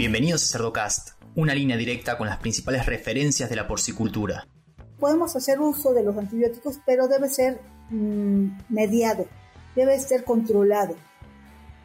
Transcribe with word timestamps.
Bienvenidos 0.00 0.44
a 0.44 0.52
Cerdocast, 0.56 1.10
una 1.34 1.54
línea 1.54 1.76
directa 1.76 2.16
con 2.16 2.26
las 2.26 2.38
principales 2.38 2.86
referencias 2.86 3.50
de 3.50 3.56
la 3.56 3.68
porcicultura. 3.68 4.48
Podemos 4.98 5.36
hacer 5.36 5.60
uso 5.60 5.92
de 5.92 6.02
los 6.02 6.16
antibióticos, 6.16 6.80
pero 6.86 7.06
debe 7.06 7.28
ser 7.28 7.60
mm, 7.90 8.46
mediado, 8.70 9.26
debe 9.76 10.00
ser 10.00 10.24
controlado. 10.24 10.96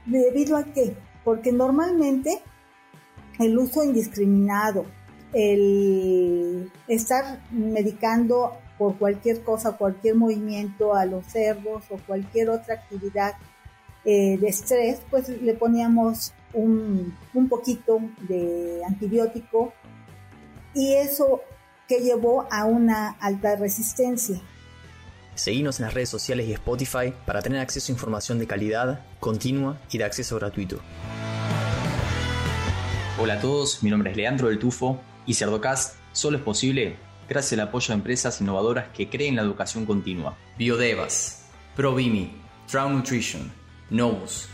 ¿Debido 0.05 0.55
a 0.55 0.63
qué? 0.63 0.95
Porque 1.25 1.51
normalmente 1.51 2.41
el 3.37 3.57
uso 3.57 3.83
indiscriminado, 3.83 4.85
el 5.33 6.71
estar 6.87 7.41
medicando 7.51 8.53
por 8.77 8.97
cualquier 8.97 9.43
cosa, 9.43 9.73
cualquier 9.73 10.15
movimiento 10.15 10.95
a 10.95 11.05
los 11.05 11.25
cerdos 11.25 11.83
o 11.89 11.97
cualquier 12.07 12.49
otra 12.49 12.75
actividad 12.75 13.33
eh, 14.05 14.37
de 14.37 14.47
estrés, 14.47 15.01
pues 15.11 15.27
le 15.27 15.53
poníamos 15.55 16.31
un, 16.55 17.15
un 17.33 17.49
poquito 17.49 17.99
de 18.27 18.81
antibiótico 18.87 19.73
y 20.73 20.93
eso 20.93 21.41
que 21.87 21.99
llevó 21.99 22.47
a 22.51 22.65
una 22.65 23.11
alta 23.19 23.55
resistencia. 23.55 24.41
Seguimos 25.35 25.79
en 25.79 25.85
las 25.85 25.93
redes 25.93 26.09
sociales 26.09 26.47
y 26.47 26.53
Spotify 26.53 27.13
para 27.25 27.41
tener 27.41 27.59
acceso 27.59 27.91
a 27.91 27.93
información 27.93 28.39
de 28.39 28.47
calidad, 28.47 29.05
continua 29.19 29.79
y 29.91 29.97
de 29.97 30.05
acceso 30.05 30.37
gratuito. 30.37 30.79
Hola 33.19 33.35
a 33.35 33.41
todos, 33.41 33.83
mi 33.83 33.89
nombre 33.89 34.11
es 34.11 34.17
Leandro 34.17 34.49
del 34.49 34.59
Tufo 34.59 34.99
y 35.25 35.33
Cerdocast 35.33 35.97
solo 36.11 36.37
es 36.37 36.43
posible 36.43 36.97
gracias 37.27 37.59
al 37.59 37.67
apoyo 37.67 37.87
de 37.89 37.93
empresas 37.95 38.39
innovadoras 38.41 38.87
que 38.93 39.09
creen 39.09 39.35
la 39.35 39.41
educación 39.41 39.85
continua. 39.85 40.37
Biodevas, 40.57 41.45
ProVimi, 41.75 42.41
Trout 42.67 42.91
Nutrition, 42.91 43.51
Novus. 43.89 44.47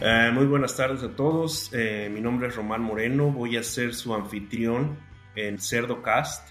Eh, 0.00 0.30
muy 0.32 0.46
buenas 0.46 0.76
tardes 0.76 1.02
a 1.02 1.16
todos. 1.16 1.72
Eh, 1.72 2.08
mi 2.08 2.20
nombre 2.20 2.46
es 2.46 2.54
Román 2.54 2.82
Moreno. 2.82 3.32
Voy 3.32 3.56
a 3.56 3.64
ser 3.64 3.94
su 3.94 4.14
anfitrión 4.14 4.96
en 5.34 5.58
Cerdocast. 5.58 6.50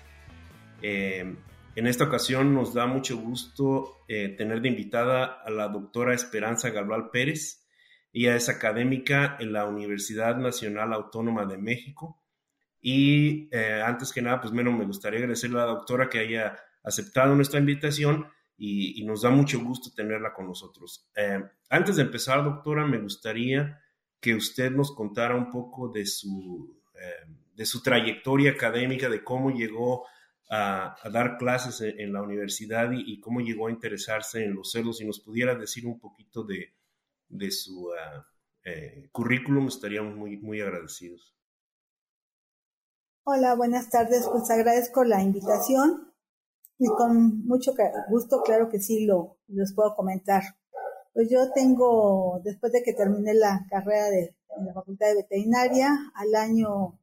Eh, 0.81 1.33
en 1.75 1.87
esta 1.87 2.03
ocasión 2.03 2.53
nos 2.53 2.73
da 2.73 2.87
mucho 2.87 3.15
gusto 3.15 4.03
tener 4.07 4.61
de 4.61 4.67
invitada 4.67 5.41
a 5.45 5.49
la 5.49 5.69
doctora 5.69 6.13
Esperanza 6.13 6.71
Galval 6.71 7.09
Pérez. 7.09 7.65
Ella 8.11 8.35
es 8.35 8.49
académica 8.49 9.37
en 9.39 9.53
la 9.53 9.65
Universidad 9.65 10.35
Nacional 10.37 10.91
Autónoma 10.91 11.45
de 11.45 11.57
México. 11.57 12.21
Y 12.81 13.49
antes 13.55 14.11
que 14.11 14.23
nada, 14.23 14.41
pues 14.41 14.51
menos 14.51 14.73
me 14.73 14.85
gustaría 14.85 15.19
agradecerle 15.19 15.57
a 15.57 15.65
la 15.65 15.71
doctora 15.71 16.09
que 16.09 16.19
haya 16.19 16.57
aceptado 16.83 17.35
nuestra 17.35 17.59
invitación 17.59 18.27
y, 18.57 19.05
nos 19.05 19.21
da 19.21 19.29
mucho 19.29 19.63
gusto 19.63 19.91
tenerla 19.95 20.33
con 20.33 20.47
nosotros. 20.47 21.07
Eh, 21.15 21.43
antes 21.69 21.95
de 21.95 22.01
empezar, 22.03 22.43
doctora, 22.43 22.85
me 22.85 22.97
gustaría 22.97 23.79
que 24.19 24.33
usted 24.33 24.71
nos 24.71 24.93
contara 24.95 25.35
un 25.35 25.51
poco 25.51 25.89
de 25.89 26.05
su, 26.05 26.81
eh, 26.95 27.31
de 27.53 27.65
su 27.65 27.83
trayectoria 27.83 28.51
académica, 28.51 29.09
de 29.09 29.23
cómo 29.23 29.51
llegó 29.51 30.05
a, 30.49 30.95
dar 31.11 31.37
clases 31.37 31.81
en, 31.81 32.13
la 32.13 32.21
universidad 32.21 32.89
y, 32.91 33.19
cómo 33.19 33.41
llegó 33.41 33.67
a 33.67 33.71
interesarse 33.71 34.43
en 34.43 34.55
los 34.55 34.71
cerdos. 34.71 34.97
Si 34.97 35.05
nos 35.05 35.19
pudiera 35.19 35.55
decir 35.55 35.85
un 35.85 35.99
poquito 35.99 36.43
de, 36.43 36.73
de 37.27 37.51
su 37.51 37.89
uh, 37.89 39.09
currículum, 39.11 39.67
estaríamos 39.67 40.15
muy, 40.15 40.37
muy 40.37 40.61
agradecidos. 40.61 41.35
Hola, 43.23 43.55
buenas 43.55 43.89
tardes. 43.89 44.27
Pues 44.31 44.49
agradezco 44.49 45.03
la 45.03 45.21
invitación. 45.21 46.06
Y 46.79 46.87
con 46.87 47.45
mucho 47.45 47.73
gusto, 48.09 48.41
claro 48.43 48.69
que 48.69 48.79
sí, 48.79 49.05
lo 49.05 49.37
les 49.47 49.73
puedo 49.73 49.95
comentar. 49.95 50.43
Pues 51.13 51.29
yo 51.29 51.51
tengo, 51.51 52.39
después 52.43 52.71
de 52.71 52.83
que 52.83 52.93
terminé 52.93 53.33
la 53.33 53.65
carrera 53.69 54.09
de 54.09 54.37
en 54.57 54.65
la 54.65 54.73
Facultad 54.73 55.07
de 55.07 55.15
Veterinaria, 55.15 55.89
al 56.15 56.35
año 56.35 56.99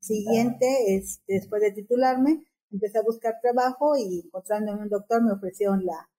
siguiente, 0.00 0.96
es, 0.96 1.20
después 1.26 1.62
de 1.62 1.72
titularme, 1.72 2.44
empecé 2.70 2.98
a 2.98 3.02
buscar 3.02 3.34
trabajo 3.40 3.96
y 3.96 4.22
encontrándome 4.26 4.82
un 4.82 4.88
doctor 4.88 5.22
me 5.22 5.32
ofrecieron 5.32 5.84
la, 5.84 6.10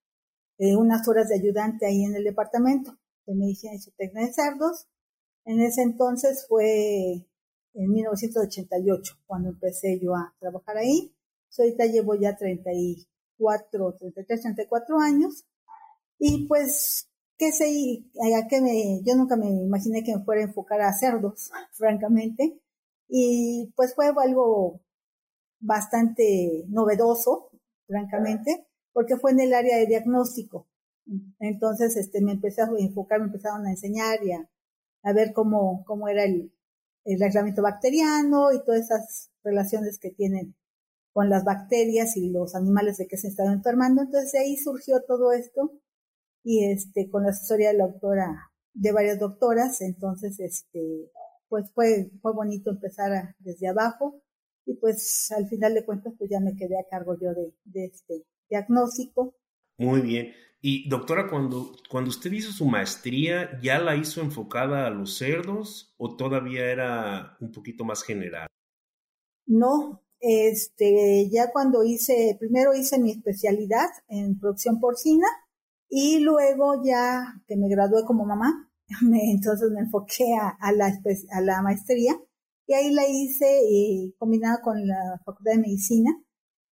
eh, 0.58 0.76
unas 0.76 1.06
horas 1.08 1.28
de 1.28 1.36
ayudante 1.36 1.86
ahí 1.86 2.04
en 2.04 2.16
el 2.16 2.24
departamento 2.24 2.96
de 3.26 3.34
medicina 3.34 3.74
y 3.74 3.78
zootecnia 3.78 4.26
de 4.26 4.32
cerdos. 4.32 4.88
En 5.44 5.60
ese 5.60 5.82
entonces 5.82 6.46
fue 6.48 7.26
en 7.74 7.90
1988 7.90 9.14
cuando 9.26 9.50
empecé 9.50 9.98
yo 10.00 10.14
a 10.14 10.34
trabajar 10.40 10.78
ahí 10.78 11.14
ahorita 11.62 11.86
llevo 11.86 12.14
ya 12.14 12.36
34, 12.36 13.96
33, 13.98 14.42
34 14.42 15.00
años. 15.00 15.44
Y 16.18 16.46
pues, 16.46 17.08
qué 17.36 17.52
sé, 17.52 17.66
que 18.50 18.60
me, 18.60 19.02
yo 19.04 19.14
nunca 19.16 19.36
me 19.36 19.48
imaginé 19.48 20.02
que 20.02 20.16
me 20.16 20.24
fuera 20.24 20.42
a 20.42 20.44
enfocar 20.44 20.80
a 20.82 20.92
cerdos, 20.92 21.50
francamente. 21.72 22.60
Y 23.08 23.72
pues 23.76 23.94
fue 23.94 24.06
algo 24.06 24.80
bastante 25.60 26.64
novedoso, 26.68 27.50
francamente, 27.86 28.66
porque 28.92 29.16
fue 29.16 29.32
en 29.32 29.40
el 29.40 29.54
área 29.54 29.78
de 29.78 29.86
diagnóstico. 29.86 30.68
Entonces, 31.38 31.96
este, 31.96 32.20
me 32.20 32.32
empecé 32.32 32.62
a 32.62 32.68
enfocar, 32.78 33.20
me 33.20 33.26
empezaron 33.26 33.66
a 33.66 33.70
enseñar 33.70 34.22
y 34.22 34.32
a, 34.32 34.48
ver 35.14 35.32
cómo, 35.32 35.84
cómo 35.86 36.08
era 36.08 36.24
el, 36.24 36.52
el 37.04 37.18
reglamento 37.18 37.62
bacteriano 37.62 38.52
y 38.52 38.62
todas 38.62 38.82
esas 38.82 39.30
relaciones 39.42 39.98
que 39.98 40.10
tienen 40.10 40.54
con 41.18 41.30
las 41.30 41.42
bacterias 41.42 42.16
y 42.16 42.30
los 42.30 42.54
animales 42.54 42.96
de 42.96 43.08
que 43.08 43.16
se 43.16 43.26
estaban 43.26 43.54
enfermando. 43.54 44.02
Entonces 44.02 44.30
de 44.30 44.38
ahí 44.38 44.56
surgió 44.56 45.02
todo 45.02 45.32
esto 45.32 45.72
y 46.44 46.64
este 46.70 47.10
con 47.10 47.24
la 47.24 47.30
asesoría 47.30 47.72
de 47.72 47.78
la 47.78 47.88
doctora, 47.88 48.52
de 48.72 48.92
varias 48.92 49.18
doctoras, 49.18 49.80
entonces 49.80 50.38
este 50.38 51.10
pues 51.48 51.72
fue, 51.72 52.12
fue 52.22 52.32
bonito 52.32 52.70
empezar 52.70 53.34
desde 53.40 53.66
abajo 53.66 54.22
y 54.64 54.74
pues 54.74 55.32
al 55.36 55.48
final 55.48 55.74
de 55.74 55.84
cuentas 55.84 56.14
pues 56.16 56.30
ya 56.30 56.38
me 56.38 56.54
quedé 56.54 56.78
a 56.78 56.88
cargo 56.88 57.16
yo 57.20 57.34
de, 57.34 57.52
de 57.64 57.86
este 57.86 58.24
diagnóstico. 58.48 59.34
Muy 59.76 60.02
bien. 60.02 60.32
Y 60.60 60.88
doctora, 60.88 61.28
cuando, 61.28 61.72
cuando 61.90 62.10
usted 62.10 62.30
hizo 62.30 62.52
su 62.52 62.64
maestría, 62.64 63.58
¿ya 63.60 63.80
la 63.80 63.96
hizo 63.96 64.20
enfocada 64.20 64.86
a 64.86 64.90
los 64.90 65.18
cerdos 65.18 65.96
o 65.96 66.14
todavía 66.14 66.70
era 66.70 67.36
un 67.40 67.50
poquito 67.50 67.84
más 67.84 68.04
general? 68.04 68.46
No, 69.46 70.04
este, 70.20 71.28
ya 71.30 71.50
cuando 71.52 71.84
hice, 71.84 72.36
primero 72.38 72.74
hice 72.74 72.98
mi 72.98 73.12
especialidad 73.12 73.88
en 74.08 74.38
producción 74.38 74.80
porcina 74.80 75.26
y 75.88 76.18
luego 76.18 76.82
ya 76.84 77.42
que 77.46 77.56
me 77.56 77.68
gradué 77.68 78.04
como 78.04 78.24
mamá, 78.24 78.70
entonces 79.22 79.70
me 79.70 79.80
enfoqué 79.80 80.24
a, 80.34 80.72
la, 80.72 80.92
a 81.32 81.40
la 81.40 81.62
maestría 81.62 82.18
y 82.66 82.74
ahí 82.74 82.92
la 82.92 83.08
hice 83.08 83.62
y 83.68 84.14
combinada 84.18 84.60
con 84.60 84.86
la 84.86 85.20
Facultad 85.24 85.52
de 85.52 85.58
Medicina. 85.58 86.10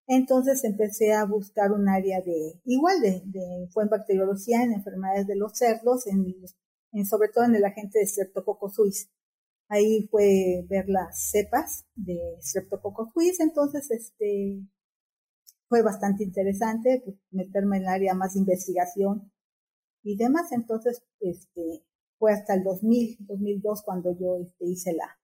Entonces 0.08 0.64
empecé 0.64 1.14
a 1.14 1.26
buscar 1.26 1.72
un 1.72 1.88
área 1.90 2.22
de, 2.22 2.62
igual 2.66 3.02
de, 3.02 3.24
de 3.26 3.68
fue 3.72 3.84
en 3.84 3.90
bacteriología, 3.90 4.62
en 4.62 4.74
enfermedades 4.74 5.26
de 5.26 5.36
los 5.36 5.58
cerdos, 5.58 6.06
en, 6.08 6.36
sobre 7.06 7.30
todo 7.30 7.46
en 7.46 7.56
el 7.56 7.66
agente 7.66 8.00
de 8.00 8.08
Streptococcus. 8.08 9.10
Ahí 9.68 10.08
fue 10.12 10.66
ver 10.70 10.86
las 10.88 11.30
cepas 11.30 11.86
de 11.96 12.20
Streptococcus 12.42 13.12
suis, 13.14 13.40
entonces 13.40 13.90
este 13.90 14.62
fue 15.68 15.82
bastante 15.82 16.24
interesante 16.24 17.02
pues, 17.04 17.18
meterme 17.32 17.78
en 17.78 17.84
el 17.84 17.90
área 17.90 18.14
más 18.14 18.36
investigación 18.36 19.32
y 20.04 20.16
demás, 20.18 20.52
entonces 20.52 21.04
este 21.20 21.84
fue 22.20 22.34
hasta 22.34 22.54
el 22.54 22.64
2000, 22.64 23.18
2002 23.22 23.82
cuando 23.84 24.16
yo 24.18 24.38
este, 24.38 24.66
hice 24.66 24.94
la, 24.94 25.18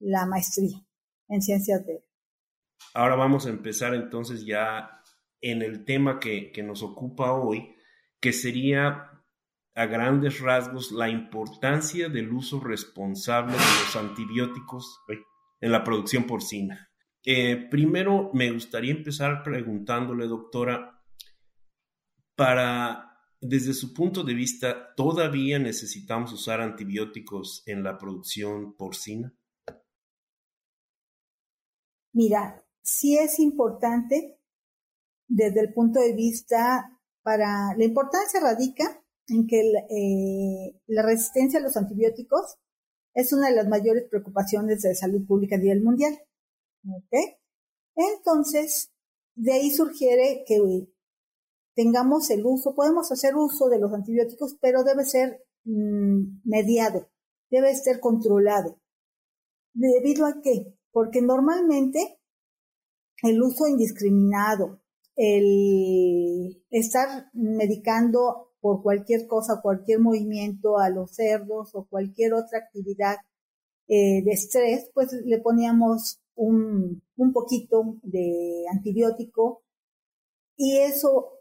la 0.00 0.26
maestría 0.26 0.78
en 1.28 1.42
ciencias 1.42 1.84
de... 1.86 2.04
Ahora 2.94 3.16
vamos 3.16 3.46
a 3.46 3.50
empezar 3.50 3.94
entonces 3.94 4.44
ya 4.44 5.02
en 5.40 5.62
el 5.62 5.84
tema 5.84 6.18
que, 6.18 6.50
que 6.50 6.62
nos 6.62 6.82
ocupa 6.82 7.32
hoy, 7.32 7.76
que 8.20 8.32
sería 8.32 9.11
a 9.74 9.86
grandes 9.86 10.40
rasgos 10.40 10.92
la 10.92 11.08
importancia 11.08 12.08
del 12.08 12.32
uso 12.32 12.60
responsable 12.60 13.52
de 13.52 13.58
los 13.58 13.96
antibióticos 13.96 15.00
en 15.60 15.72
la 15.72 15.82
producción 15.82 16.24
porcina. 16.24 16.90
Eh, 17.24 17.68
primero, 17.70 18.30
me 18.34 18.50
gustaría 18.50 18.92
empezar 18.92 19.42
preguntándole, 19.42 20.26
doctora, 20.26 21.00
para, 22.36 23.18
desde 23.40 23.72
su 23.72 23.94
punto 23.94 24.24
de 24.24 24.34
vista, 24.34 24.94
¿todavía 24.94 25.58
necesitamos 25.58 26.32
usar 26.32 26.60
antibióticos 26.60 27.62
en 27.66 27.82
la 27.84 27.96
producción 27.96 28.76
porcina? 28.76 29.32
Mira, 32.12 32.62
sí 32.82 33.16
es 33.16 33.38
importante 33.38 34.38
desde 35.28 35.60
el 35.60 35.72
punto 35.72 36.00
de 36.00 36.14
vista 36.14 36.98
para, 37.22 37.74
la 37.76 37.84
importancia 37.84 38.40
radica 38.40 39.01
en 39.28 39.46
que 39.46 39.60
eh, 39.60 40.80
la 40.86 41.02
resistencia 41.02 41.60
a 41.60 41.62
los 41.62 41.76
antibióticos 41.76 42.58
es 43.14 43.32
una 43.32 43.48
de 43.48 43.56
las 43.56 43.68
mayores 43.68 44.04
preocupaciones 44.08 44.82
de 44.82 44.94
salud 44.94 45.26
pública 45.26 45.56
a 45.56 45.58
nivel 45.58 45.82
mundial. 45.82 46.18
Entonces, 47.94 48.92
de 49.34 49.52
ahí 49.52 49.70
sugiere 49.70 50.44
que 50.46 50.88
tengamos 51.74 52.30
el 52.30 52.44
uso, 52.44 52.74
podemos 52.74 53.10
hacer 53.12 53.36
uso 53.36 53.68
de 53.68 53.78
los 53.78 53.92
antibióticos, 53.92 54.56
pero 54.60 54.82
debe 54.84 55.04
ser 55.04 55.44
mm, 55.64 56.40
mediado, 56.44 57.08
debe 57.50 57.74
ser 57.74 58.00
controlado. 58.00 58.80
¿Debido 59.74 60.26
a 60.26 60.40
qué? 60.42 60.76
Porque 60.90 61.22
normalmente 61.22 62.18
el 63.22 63.42
uso 63.42 63.66
indiscriminado, 63.66 64.82
el 65.16 66.64
estar 66.70 67.30
medicando 67.32 68.51
por 68.62 68.80
cualquier 68.80 69.26
cosa, 69.26 69.60
cualquier 69.60 69.98
movimiento 69.98 70.78
a 70.78 70.88
los 70.88 71.16
cerdos 71.16 71.74
o 71.74 71.86
cualquier 71.88 72.32
otra 72.32 72.60
actividad 72.60 73.16
eh, 73.88 74.22
de 74.24 74.30
estrés, 74.30 74.88
pues 74.94 75.12
le 75.12 75.38
poníamos 75.38 76.20
un, 76.36 77.02
un 77.16 77.32
poquito 77.32 77.96
de 78.04 78.64
antibiótico 78.72 79.64
y 80.56 80.78
eso 80.78 81.32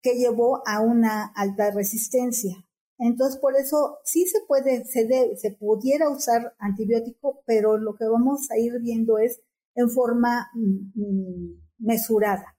que 0.00 0.14
llevó 0.14 0.62
a 0.66 0.80
una 0.80 1.32
alta 1.34 1.72
resistencia. 1.72 2.64
Entonces, 2.98 3.40
por 3.40 3.56
eso 3.56 3.98
sí 4.04 4.24
se 4.26 4.38
puede, 4.46 4.84
se, 4.84 5.36
se 5.36 5.50
pudiera 5.50 6.08
usar 6.08 6.54
antibiótico, 6.60 7.42
pero 7.44 7.76
lo 7.76 7.96
que 7.96 8.06
vamos 8.06 8.48
a 8.52 8.58
ir 8.58 8.80
viendo 8.80 9.18
es 9.18 9.42
en 9.74 9.90
forma 9.90 10.48
mm, 10.54 10.92
mm, 10.94 11.62
mesurada. 11.78 12.56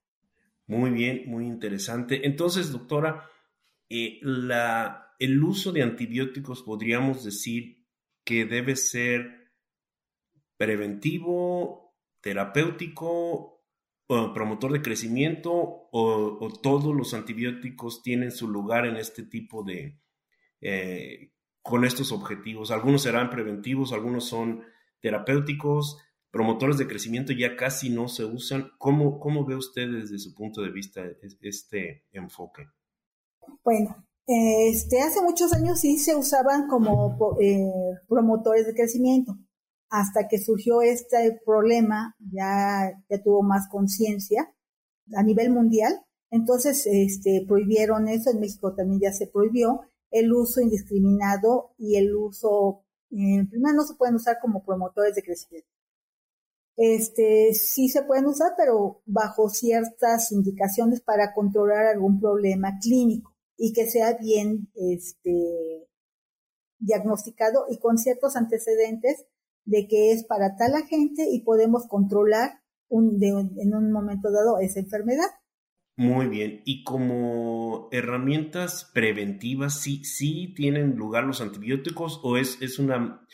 Muy 0.68 0.92
bien, 0.92 1.24
muy 1.28 1.48
interesante. 1.48 2.28
Entonces, 2.28 2.74
doctora, 2.74 3.24
eh, 3.90 4.20
el 5.20 5.44
uso 5.44 5.72
de 5.72 5.84
antibióticos 5.84 6.64
podríamos 6.64 7.24
decir 7.24 7.86
que 8.24 8.46
debe 8.46 8.76
ser 8.76 9.54
preventivo, 10.58 11.96
terapéutico, 12.22 13.58
promotor 14.08 14.72
de 14.72 14.82
crecimiento 14.82 15.52
o, 15.92 16.60
todos 16.62 16.96
los 16.96 17.14
antibióticos 17.14 18.02
tienen 18.02 18.32
su 18.32 18.48
lugar 18.48 18.86
en 18.86 18.96
este 18.96 19.24
tipo 19.24 19.64
de, 19.64 20.00
eh, 20.62 21.32
con 21.62 21.84
estos 21.84 22.12
objetivos. 22.12 22.72
Algunos 22.72 23.04
serán 23.04 23.30
preventivos, 23.30 23.92
algunos 23.92 24.26
son 24.26 24.64
terapéuticos, 25.02 25.98
promotores 26.32 26.78
de 26.78 26.88
crecimiento 26.88 27.34
ya 27.34 27.56
casi 27.56 27.90
no 27.90 28.08
se 28.08 28.24
usan. 28.24 28.72
¿Cómo, 28.78 29.20
cómo 29.20 29.46
ve 29.46 29.56
usted 29.56 29.90
desde 29.90 30.20
su 30.20 30.34
punto 30.34 30.62
de 30.62 30.72
vista 30.72 31.04
este 31.42 32.06
enfoque? 32.12 32.68
Bueno, 33.64 34.08
este, 34.28 35.02
hace 35.02 35.22
muchos 35.22 35.54
años 35.54 35.80
sí 35.80 35.98
se 35.98 36.14
usaban 36.16 36.68
como 36.68 37.38
eh, 37.40 37.72
promotores 38.10 38.66
de 38.66 38.74
crecimiento, 38.74 39.38
hasta 39.90 40.28
que 40.28 40.38
surgió 40.38 40.82
este 40.82 41.40
problema, 41.46 42.14
ya, 42.20 42.92
ya 43.10 43.24
tuvo 43.24 43.42
más 43.42 43.70
conciencia 43.70 44.54
a 45.16 45.24
nivel 45.24 45.50
mundial, 45.52 45.94
entonces 46.30 46.86
este, 46.86 47.46
prohibieron 47.48 48.10
eso, 48.10 48.30
en 48.30 48.42
México 48.42 48.76
también 48.76 49.00
ya 49.00 49.14
se 49.14 49.28
prohibió 49.28 49.82
el 50.12 50.34
uso 50.34 50.60
indiscriminado 50.60 51.74
y 51.78 51.96
el 51.96 52.14
uso, 52.14 52.84
primero 53.10 53.76
no 53.76 53.86
se 53.86 53.96
pueden 53.96 54.16
usar 54.16 54.40
como 54.42 54.66
promotores 54.66 55.16
de 55.16 55.24
crecimiento. 55.24 55.70
Este, 56.76 57.54
sí 57.54 57.88
se 57.88 58.04
pueden 58.04 58.26
usar, 58.26 58.52
pero 58.58 59.02
bajo 59.06 59.50
ciertas 59.50 60.34
indicaciones 60.34 61.02
para 61.02 61.34
controlar 61.34 61.86
algún 61.86 62.20
problema 62.20 62.78
clínico 62.82 63.37
y 63.58 63.74
que 63.74 63.90
sea 63.90 64.18
bien 64.18 64.70
este, 64.76 65.88
diagnosticado 66.80 67.66
y 67.70 67.80
con 67.80 67.98
ciertos 67.98 68.36
antecedentes 68.36 69.26
de 69.66 69.88
que 69.88 70.12
es 70.12 70.24
para 70.24 70.56
tal 70.56 70.76
agente 70.76 71.28
y 71.30 71.42
podemos 71.42 71.88
controlar 71.88 72.62
un, 72.88 73.22
en 73.22 73.76
un 73.76 73.92
momento 73.92 74.32
dado 74.32 74.60
esa 74.60 74.80
enfermedad. 74.80 75.28
Muy 75.98 76.28
bien. 76.28 76.62
Y 76.64 76.84
como 76.84 77.90
herramientas 77.92 78.90
preventivas, 78.94 79.82
¿sí, 79.82 80.04
sí 80.06 80.54
tienen 80.56 80.96
lugar 80.96 81.24
los 81.24 81.42
antibióticos 81.42 82.22
o 82.24 82.38
es, 82.38 82.62
es 82.62 82.78
una 82.78 83.26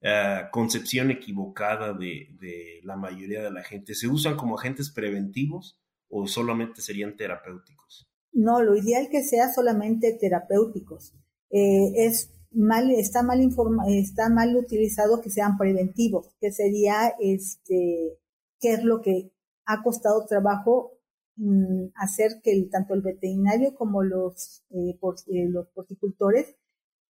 eh, 0.00 0.42
concepción 0.52 1.10
equivocada 1.10 1.92
de, 1.92 2.28
de, 2.40 2.80
la 2.84 2.96
mayoría 2.96 3.42
de 3.42 3.50
la 3.50 3.64
gente? 3.64 3.94
¿Se 3.94 4.06
usan 4.06 4.36
como 4.36 4.56
agentes 4.56 4.90
preventivos 4.90 5.76
o 6.08 6.28
solamente 6.28 6.82
serían 6.82 7.16
terapéuticos? 7.16 8.08
No, 8.34 8.62
lo 8.62 8.76
ideal 8.76 9.08
que 9.08 9.24
sea 9.24 9.52
solamente 9.52 10.12
terapéuticos. 10.12 11.14
Eh, 11.50 12.06
es 12.06 12.30
mal, 12.50 12.90
está 12.90 13.22
mal 13.22 13.40
informa, 13.40 13.84
está 13.88 14.28
mal 14.28 14.54
utilizado 14.56 15.22
que 15.22 15.30
sean 15.30 15.56
preventivos, 15.56 16.34
que 16.40 16.52
sería 16.52 17.14
este, 17.18 18.18
qué 18.60 18.74
es 18.74 18.84
lo 18.84 19.00
que 19.00 19.32
ha 19.64 19.82
costado 19.82 20.26
trabajo 20.26 20.94
Mm, 21.36 21.86
hacer 21.96 22.40
que 22.42 22.68
tanto 22.70 22.94
el 22.94 23.02
veterinario 23.02 23.74
como 23.74 24.04
los, 24.04 24.62
eh, 24.70 24.96
eh, 25.26 25.48
los 25.48 25.66
porticultores 25.70 26.54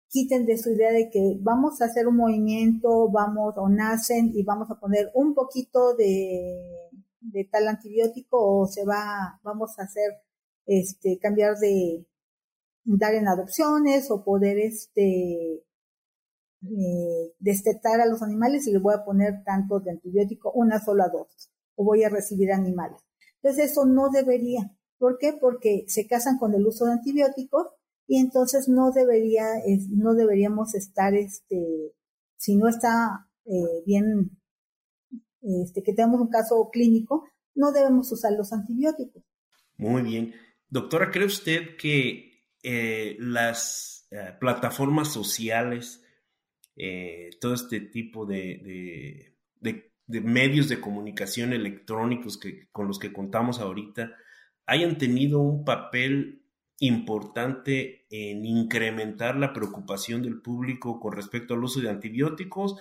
quiten 0.09 0.47
de 0.47 0.59
su 0.59 0.71
idea 0.71 0.93
de 0.93 1.11
que 1.11 1.39
vamos 1.41 1.83
a 1.83 1.87
hacer 1.87 2.07
un 2.07 2.17
movimiento, 2.19 3.11
vamos 3.11 3.55
o 3.57 3.69
nacen 3.69 4.31
y 4.35 4.45
vamos 4.45 4.71
a 4.71 4.79
poner 4.79 5.11
un 5.15 5.35
poquito 5.35 5.95
de, 5.97 6.91
de 7.21 7.45
tal 7.51 7.67
antibiótico 7.69 8.61
o 8.61 8.67
se 8.67 8.85
va, 8.85 9.41
vamos 9.43 9.79
a 9.79 9.85
hacer, 9.85 10.13
este, 10.67 11.19
cambiar 11.21 11.57
de, 11.59 12.07
dar 12.85 13.15
en 13.15 13.29
adopciones 13.29 14.11
o 14.11 14.25
poder, 14.25 14.59
este, 14.59 15.65
eh, 16.63 17.35
destetar 17.39 18.01
a 18.01 18.07
los 18.07 18.23
animales 18.23 18.67
y 18.67 18.73
les 18.73 18.83
voy 18.83 18.95
a 18.95 19.05
poner 19.05 19.43
tanto 19.45 19.81
de 19.81 19.93
antibiótico, 19.93 20.53
una 20.53 20.81
sola 20.81 21.09
dosis, 21.09 21.51
o 21.75 21.85
voy 21.85 22.05
a 22.05 22.09
recibir 22.09 22.53
animales. 22.53 22.99
Entonces 23.43 23.73
eso 23.73 23.85
no 23.85 24.11
debería. 24.11 24.77
¿Por 24.99 25.19
qué? 25.19 25.33
Porque 25.33 25.85
se 25.89 26.07
casan 26.07 26.39
con 26.39 26.55
el 26.55 26.67
uso 26.67 26.85
de 26.85 26.93
antibióticos 26.93 27.67
y 28.07 28.19
entonces 28.19 28.69
no 28.69 28.93
debería, 28.93 29.47
no 29.91 30.15
deberíamos 30.15 30.75
estar, 30.75 31.15
este, 31.15 31.93
si 32.37 32.57
no 32.57 32.69
está 32.69 33.29
eh, 33.45 33.83
bien, 33.85 34.39
este, 35.41 35.83
que 35.83 35.93
tenemos 35.93 36.21
un 36.21 36.29
caso 36.29 36.69
clínico, 36.71 37.25
no 37.55 37.73
debemos 37.73 38.11
usar 38.13 38.33
los 38.33 38.53
antibióticos. 38.53 39.25
Muy 39.79 40.03
bien. 40.03 40.33
Doctora, 40.73 41.11
¿cree 41.11 41.27
usted 41.27 41.77
que 41.77 42.47
eh, 42.63 43.17
las 43.19 44.09
eh, 44.11 44.33
plataformas 44.41 45.13
sociales, 45.13 45.99
todo 47.41 47.53
este 47.53 47.81
tipo 47.81 48.25
de 48.25 49.37
medios 50.07 50.71
de 50.71 50.81
comunicación 50.81 51.53
electrónicos 51.53 52.39
que, 52.39 52.69
con 52.73 52.89
los 52.89 52.99
que 52.99 53.13
contamos 53.13 53.61
ahorita 53.61 54.17
hayan 54.67 54.97
tenido 54.97 55.41
un 55.41 55.65
papel 55.65 56.43
importante 56.79 58.07
en 58.11 58.45
incrementar 58.45 59.37
la 59.37 59.53
preocupación 59.53 60.23
del 60.23 60.41
público 60.41 60.99
con 60.99 61.13
respecto 61.13 61.55
al 61.55 61.63
uso 61.63 61.81
de 61.81 61.91
antibióticos 61.91 62.77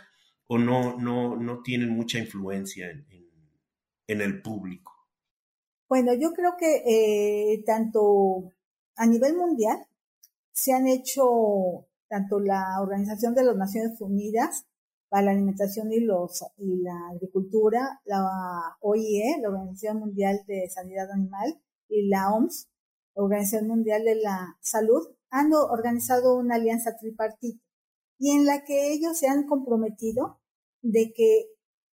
o 0.47 0.57
no, 0.57 0.97
no, 0.97 1.35
no 1.35 1.61
tienen 1.61 1.89
mucha 1.89 2.17
influencia 2.17 2.89
en, 2.89 4.21
el 4.21 4.41
público? 4.41 4.90
Bueno, 5.91 6.13
yo 6.13 6.31
creo 6.31 6.55
que 6.57 6.83
eh, 6.87 7.63
tanto 7.65 8.53
a 8.95 9.05
nivel 9.05 9.35
mundial 9.35 9.77
se 10.53 10.71
han 10.71 10.87
hecho 10.87 11.85
tanto 12.07 12.39
la 12.39 12.79
Organización 12.81 13.35
de 13.35 13.43
las 13.43 13.57
Naciones 13.57 13.99
Unidas 13.99 14.65
para 15.09 15.25
la 15.25 15.31
Alimentación 15.31 15.91
y, 15.91 15.99
los, 15.99 16.45
y 16.55 16.77
la 16.77 17.09
Agricultura, 17.09 17.99
la 18.05 18.25
OIE, 18.79 19.41
la 19.41 19.49
Organización 19.49 19.99
Mundial 19.99 20.39
de 20.47 20.69
Sanidad 20.69 21.11
Animal, 21.11 21.61
y 21.89 22.07
la 22.07 22.31
OMS, 22.35 22.69
la 23.13 23.23
Organización 23.23 23.67
Mundial 23.67 24.05
de 24.05 24.15
la 24.15 24.55
Salud, 24.61 25.09
han 25.29 25.51
organizado 25.51 26.37
una 26.37 26.55
alianza 26.55 26.95
tripartita 26.95 27.61
y 28.17 28.31
en 28.31 28.45
la 28.45 28.63
que 28.63 28.93
ellos 28.93 29.17
se 29.19 29.27
han 29.27 29.45
comprometido 29.45 30.39
de 30.81 31.11
que 31.13 31.47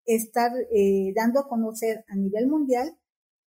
estar 0.04 0.52
eh, 0.70 1.12
dando 1.16 1.40
a 1.40 1.48
conocer 1.48 2.04
a 2.06 2.14
nivel 2.14 2.46
mundial 2.46 2.96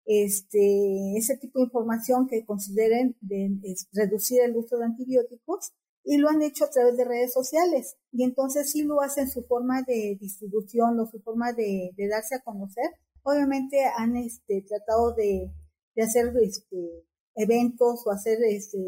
este, 0.06 1.18
ese 1.18 1.38
tipo 1.38 1.60
de 1.60 1.66
información 1.66 2.28
que 2.28 2.46
consideren 2.46 3.16
de, 3.22 3.58
reducir 3.94 4.42
el 4.42 4.56
uso 4.58 4.78
de 4.78 4.86
antibióticos 4.86 5.72
y 6.04 6.18
lo 6.18 6.30
han 6.30 6.42
hecho 6.42 6.66
a 6.66 6.70
través 6.70 6.98
de 6.98 7.06
redes 7.06 7.34
sociales. 7.34 7.96
Y 8.12 8.24
entonces 8.24 8.72
sí 8.72 8.84
lo 8.84 9.02
hacen 9.02 9.30
su 9.30 9.44
forma 9.44 9.84
de 9.84 10.18
distribución 10.20 11.00
o 11.00 11.06
su 11.06 11.20
forma 11.22 11.54
de, 11.54 11.92
darse 12.10 12.36
a 12.36 12.44
conocer. 12.44 12.86
Obviamente 13.24 13.78
han 13.98 14.18
este, 14.18 14.64
tratado 14.68 15.14
de, 15.14 15.52
de 15.96 16.04
hacer 16.04 16.34
este, 16.42 17.06
eventos 17.36 18.06
o 18.06 18.12
hacer 18.12 18.40
este, 18.44 18.80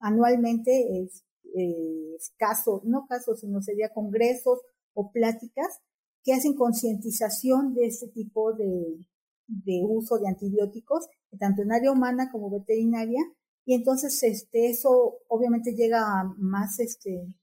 anualmente 0.00 1.02
es, 1.02 1.24
eh, 1.56 2.16
casos, 2.36 2.84
no 2.84 3.06
casos, 3.06 3.40
sino 3.40 3.62
sería 3.62 3.92
congresos 3.92 4.60
o 4.92 5.10
pláticas 5.10 5.80
que 6.22 6.32
hacen 6.32 6.54
concientización 6.54 7.74
de 7.74 7.86
este 7.86 8.08
tipo 8.08 8.52
de, 8.52 8.98
de 9.46 9.82
uso 9.86 10.18
de 10.18 10.28
antibióticos, 10.28 11.06
tanto 11.38 11.62
en 11.62 11.72
área 11.72 11.92
humana 11.92 12.30
como 12.30 12.50
veterinaria, 12.50 13.20
y 13.64 13.74
entonces 13.74 14.22
este 14.22 14.70
eso 14.70 15.18
obviamente 15.28 15.74
llega 15.74 16.20
a 16.20 16.24
más 16.36 16.78
este 16.80 17.34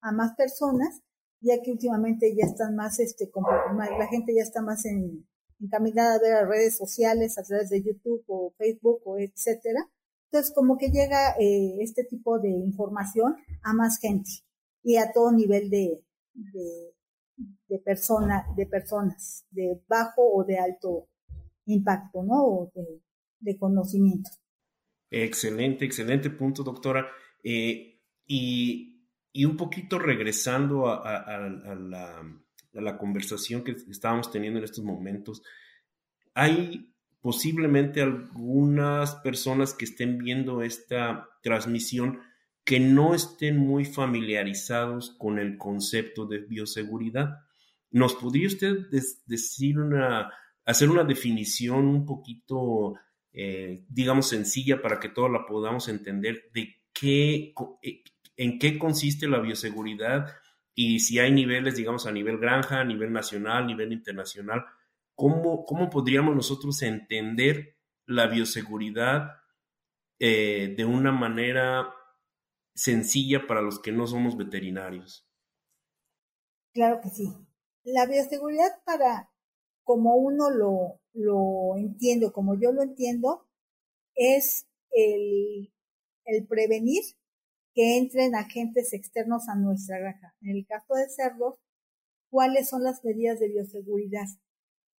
a 0.00 0.12
más 0.12 0.34
personas 0.36 1.02
ya 1.40 1.60
que 1.62 1.72
últimamente 1.72 2.34
ya 2.34 2.46
están 2.46 2.74
más 2.74 2.98
este 2.98 3.30
la 3.98 4.06
gente 4.08 4.34
ya 4.34 4.42
está 4.42 4.62
más 4.62 4.84
en, 4.86 5.26
encaminada 5.60 6.14
a 6.14 6.18
ver 6.18 6.32
a 6.34 6.46
redes 6.46 6.76
sociales 6.76 7.38
a 7.38 7.42
través 7.42 7.68
de 7.70 7.82
YouTube 7.82 8.24
o 8.28 8.54
Facebook 8.56 9.02
o 9.04 9.18
etcétera. 9.18 9.90
Entonces 10.30 10.54
como 10.54 10.78
que 10.78 10.88
llega 10.88 11.36
eh, 11.38 11.76
este 11.80 12.04
tipo 12.04 12.38
de 12.38 12.48
información 12.48 13.36
a 13.62 13.72
más 13.74 13.98
gente 13.98 14.30
y 14.82 14.96
a 14.96 15.12
todo 15.12 15.32
nivel 15.32 15.70
de, 15.70 16.02
de, 16.32 16.94
de, 17.68 17.78
persona, 17.78 18.46
de 18.56 18.66
personas, 18.66 19.44
de 19.50 19.80
bajo 19.86 20.22
o 20.34 20.44
de 20.44 20.58
alto 20.58 21.08
impacto, 21.66 22.22
¿no? 22.22 22.70
De, 22.74 23.00
de 23.40 23.58
conocimiento. 23.58 24.30
Excelente, 25.10 25.84
excelente 25.84 26.30
punto, 26.30 26.62
doctora. 26.62 27.06
Eh, 27.42 28.00
y, 28.26 29.06
y, 29.32 29.44
un 29.44 29.56
poquito 29.56 29.98
regresando 29.98 30.88
a, 30.88 31.38
la, 31.78 32.18
a, 32.18 32.80
la, 32.80 32.98
conversación 32.98 33.62
que 33.62 33.76
estábamos 33.90 34.30
teniendo 34.30 34.58
en 34.58 34.64
estos 34.64 34.82
momentos, 34.82 35.42
hay 36.34 36.92
posiblemente 37.20 38.02
algunas 38.02 39.14
personas 39.16 39.74
que 39.74 39.84
estén 39.84 40.18
viendo 40.18 40.62
esta 40.62 41.28
transmisión 41.42 42.20
que 42.64 42.80
no 42.80 43.14
estén 43.14 43.58
muy 43.58 43.84
familiarizados 43.84 45.14
con 45.18 45.38
el 45.38 45.58
concepto 45.58 46.26
de 46.26 46.38
bioseguridad. 46.38 47.40
¿Nos 47.90 48.14
podría 48.14 48.46
usted 48.46 48.88
decir 49.26 49.78
una, 49.78 50.32
hacer 50.64 50.88
una 50.90 51.04
definición 51.04 51.86
un 51.86 52.06
poquito, 52.06 52.94
eh, 53.32 53.84
digamos, 53.88 54.28
sencilla 54.28 54.80
para 54.80 54.98
que 54.98 55.08
todos 55.08 55.30
la 55.30 55.44
podamos 55.46 55.88
entender 55.88 56.50
de 56.52 56.82
qué, 56.92 57.52
eh, 57.82 58.02
en 58.36 58.58
qué 58.58 58.78
consiste 58.78 59.28
la 59.28 59.40
bioseguridad 59.40 60.26
y 60.74 61.00
si 61.00 61.18
hay 61.18 61.30
niveles, 61.30 61.76
digamos, 61.76 62.06
a 62.06 62.12
nivel 62.12 62.38
granja, 62.38 62.80
a 62.80 62.84
nivel 62.84 63.12
nacional, 63.12 63.62
a 63.62 63.66
nivel 63.66 63.92
internacional, 63.92 64.64
¿cómo, 65.14 65.64
cómo 65.64 65.88
podríamos 65.88 66.34
nosotros 66.34 66.82
entender 66.82 67.76
la 68.06 68.26
bioseguridad 68.26 69.36
eh, 70.18 70.74
de 70.76 70.84
una 70.84 71.12
manera 71.12 71.94
sencilla 72.74 73.46
para 73.46 73.62
los 73.62 73.78
que 73.78 73.92
no 73.92 74.06
somos 74.06 74.36
veterinarios? 74.36 75.28
Claro 76.72 77.00
que 77.00 77.10
sí. 77.10 77.32
La 77.84 78.06
bioseguridad 78.06 78.82
para, 78.84 79.30
como 79.84 80.16
uno 80.16 80.50
lo, 80.50 81.00
lo 81.12 81.76
entiende, 81.76 82.32
como 82.32 82.58
yo 82.58 82.72
lo 82.72 82.82
entiendo, 82.82 83.46
es 84.14 84.66
el, 84.90 85.72
el 86.24 86.46
prevenir 86.46 87.02
que 87.74 87.98
entren 87.98 88.34
agentes 88.34 88.92
externos 88.92 89.48
a 89.48 89.56
nuestra 89.56 89.98
granja. 89.98 90.34
En 90.40 90.56
el 90.56 90.66
caso 90.66 90.94
de 90.94 91.08
cerdos, 91.08 91.58
¿cuáles 92.30 92.68
son 92.68 92.82
las 92.82 93.04
medidas 93.04 93.40
de 93.40 93.48
bioseguridad? 93.48 94.26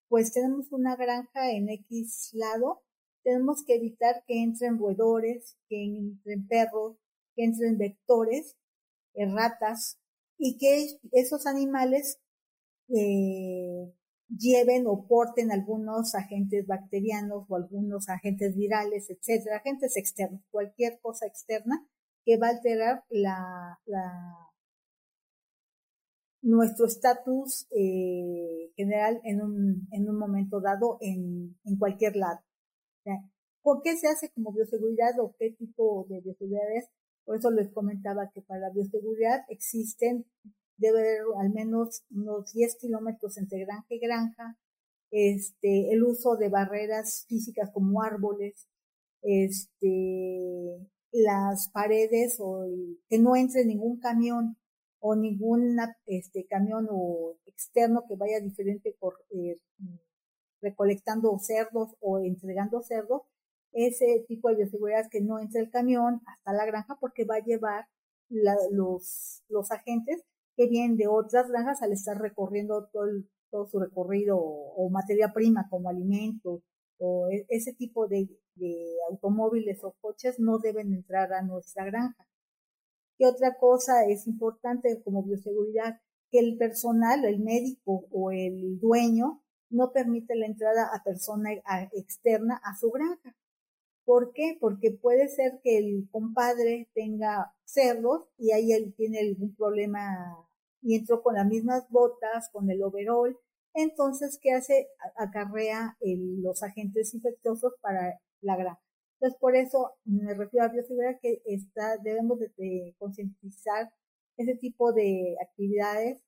Pues 0.08 0.32
tenemos 0.32 0.70
una 0.72 0.96
granja 0.96 1.52
en 1.52 1.68
X 1.68 2.30
lado, 2.34 2.82
tenemos 3.22 3.64
que 3.64 3.76
evitar 3.76 4.24
que 4.26 4.42
entren 4.42 4.78
roedores, 4.78 5.56
que 5.68 5.82
entren 5.82 6.46
perros, 6.46 6.96
que 7.34 7.44
entren 7.44 7.78
vectores, 7.78 8.56
eh, 9.14 9.26
ratas, 9.26 9.98
y 10.36 10.58
que 10.58 10.98
esos 11.12 11.46
animales 11.46 12.20
eh, 12.88 13.94
lleven 14.38 14.86
o 14.86 15.06
porten 15.06 15.52
algunos 15.52 16.14
agentes 16.14 16.66
bacterianos 16.66 17.44
o 17.48 17.56
algunos 17.56 18.08
agentes 18.08 18.54
virales, 18.56 19.10
etcétera, 19.10 19.56
agentes 19.56 19.96
externos, 19.96 20.42
cualquier 20.50 20.98
cosa 21.00 21.26
externa 21.26 21.86
que 22.24 22.38
va 22.38 22.48
a 22.48 22.50
alterar 22.50 23.04
la, 23.10 23.78
la 23.86 24.52
nuestro 26.42 26.86
estatus 26.86 27.66
eh, 27.70 28.70
general 28.76 29.20
en 29.24 29.42
un, 29.42 29.88
en 29.92 30.08
un 30.08 30.18
momento 30.18 30.60
dado 30.60 30.98
en, 31.00 31.58
en 31.64 31.76
cualquier 31.78 32.16
lado. 32.16 32.40
¿Por 33.62 33.80
qué 33.82 33.96
se 33.96 34.08
hace 34.08 34.30
como 34.30 34.52
bioseguridad 34.52 35.18
o 35.20 35.34
qué 35.38 35.50
tipo 35.52 36.06
de 36.10 36.20
bioseguridad 36.20 36.70
es? 36.76 36.90
Por 37.24 37.38
eso 37.38 37.50
les 37.50 37.72
comentaba 37.72 38.30
que 38.30 38.42
para 38.42 38.60
la 38.60 38.70
bioseguridad 38.70 39.40
existen, 39.48 40.26
debe 40.76 40.98
haber 40.98 41.22
al 41.40 41.50
menos 41.52 42.04
unos 42.10 42.52
10 42.52 42.76
kilómetros 42.76 43.38
entre 43.38 43.64
granja 43.64 43.86
y 43.88 43.98
granja, 43.98 44.58
este, 45.10 45.92
el 45.92 46.02
uso 46.02 46.36
de 46.36 46.48
barreras 46.48 47.24
físicas 47.28 47.70
como 47.72 48.02
árboles, 48.02 48.68
este, 49.22 50.90
las 51.12 51.70
paredes 51.70 52.36
o 52.40 52.66
que 53.08 53.18
no 53.18 53.36
entre 53.36 53.64
ningún 53.64 54.00
camión 54.00 54.56
o 54.98 55.14
ningún 55.14 55.78
este, 56.06 56.46
camión 56.46 56.88
o 56.90 57.36
externo 57.46 58.04
que 58.08 58.16
vaya 58.16 58.40
diferente 58.40 58.96
por, 58.98 59.14
eh, 59.30 59.58
recolectando 60.60 61.38
cerdos 61.38 61.94
o 62.00 62.18
entregando 62.18 62.82
cerdos 62.82 63.22
ese 63.72 64.24
tipo 64.28 64.48
de 64.48 64.56
bioseguridad 64.56 65.08
que 65.10 65.20
no 65.20 65.38
entre 65.38 65.60
el 65.60 65.70
camión 65.70 66.22
hasta 66.26 66.52
la 66.52 66.64
granja 66.64 66.96
porque 67.00 67.24
va 67.24 67.36
a 67.36 67.44
llevar 67.44 67.86
los, 68.70 69.42
los 69.48 69.70
agentes 69.70 70.22
que 70.56 70.68
vienen 70.68 70.96
de 70.96 71.08
otras 71.08 71.48
granjas 71.48 71.82
al 71.82 71.92
estar 71.92 72.18
recorriendo 72.18 72.88
todo, 72.92 73.06
todo 73.50 73.66
su 73.66 73.78
recorrido 73.78 74.38
o, 74.38 74.88
materia 74.90 75.32
prima 75.32 75.68
como 75.70 75.88
alimentos 75.88 76.62
o 76.98 77.28
e, 77.30 77.46
ese 77.48 77.72
tipo 77.72 78.08
de, 78.08 78.28
de 78.56 78.96
automóviles 79.10 79.82
o 79.82 79.94
coches 80.00 80.38
no 80.38 80.58
deben 80.58 80.92
entrar 80.92 81.32
a 81.32 81.42
nuestra 81.42 81.84
granja. 81.84 82.26
¿Qué 83.16 83.26
otra 83.26 83.56
cosa 83.58 84.04
es 84.08 84.26
importante 84.26 85.00
como 85.04 85.22
bioseguridad? 85.22 86.00
Que 86.30 86.40
el 86.40 86.56
personal, 86.58 87.24
el 87.24 87.40
médico 87.40 88.06
o 88.10 88.32
el 88.32 88.80
dueño 88.80 89.42
no 89.70 89.92
permite 89.92 90.34
la 90.34 90.46
entrada 90.46 90.90
a 90.92 91.02
persona 91.02 91.50
externa 91.92 92.60
a 92.64 92.76
su 92.76 92.90
granja. 92.90 93.36
¿Por 94.04 94.32
qué? 94.32 94.56
Porque 94.60 94.90
puede 94.90 95.28
ser 95.28 95.60
que 95.62 95.78
el 95.78 96.08
compadre 96.10 96.88
tenga 96.94 97.54
cerdos 97.64 98.24
y 98.36 98.52
ahí 98.52 98.72
él 98.72 98.94
tiene 98.96 99.20
algún 99.20 99.54
problema 99.54 100.36
y 100.82 100.96
entró 100.96 101.22
con 101.22 101.34
las 101.34 101.46
mismas 101.46 101.88
botas, 101.88 102.50
con 102.50 102.70
el 102.70 102.82
overall. 102.82 103.38
Entonces, 103.72 104.38
¿qué 104.40 104.52
hace? 104.52 104.88
Acarrea 105.16 105.96
los 106.00 106.62
agentes 106.62 107.14
infecciosos 107.14 107.72
para 107.80 108.20
la 108.42 108.56
granja. 108.56 108.80
Entonces, 109.14 109.38
por 109.40 109.56
eso 109.56 109.92
me 110.04 110.34
refiero 110.34 110.66
a 110.66 110.68
bioseguridad 110.68 111.18
que 111.20 111.42
está, 111.46 111.96
debemos 111.98 112.38
de 112.38 112.94
concientizar 112.98 113.90
ese 114.36 114.54
tipo 114.56 114.92
de 114.92 115.36
actividades 115.40 116.20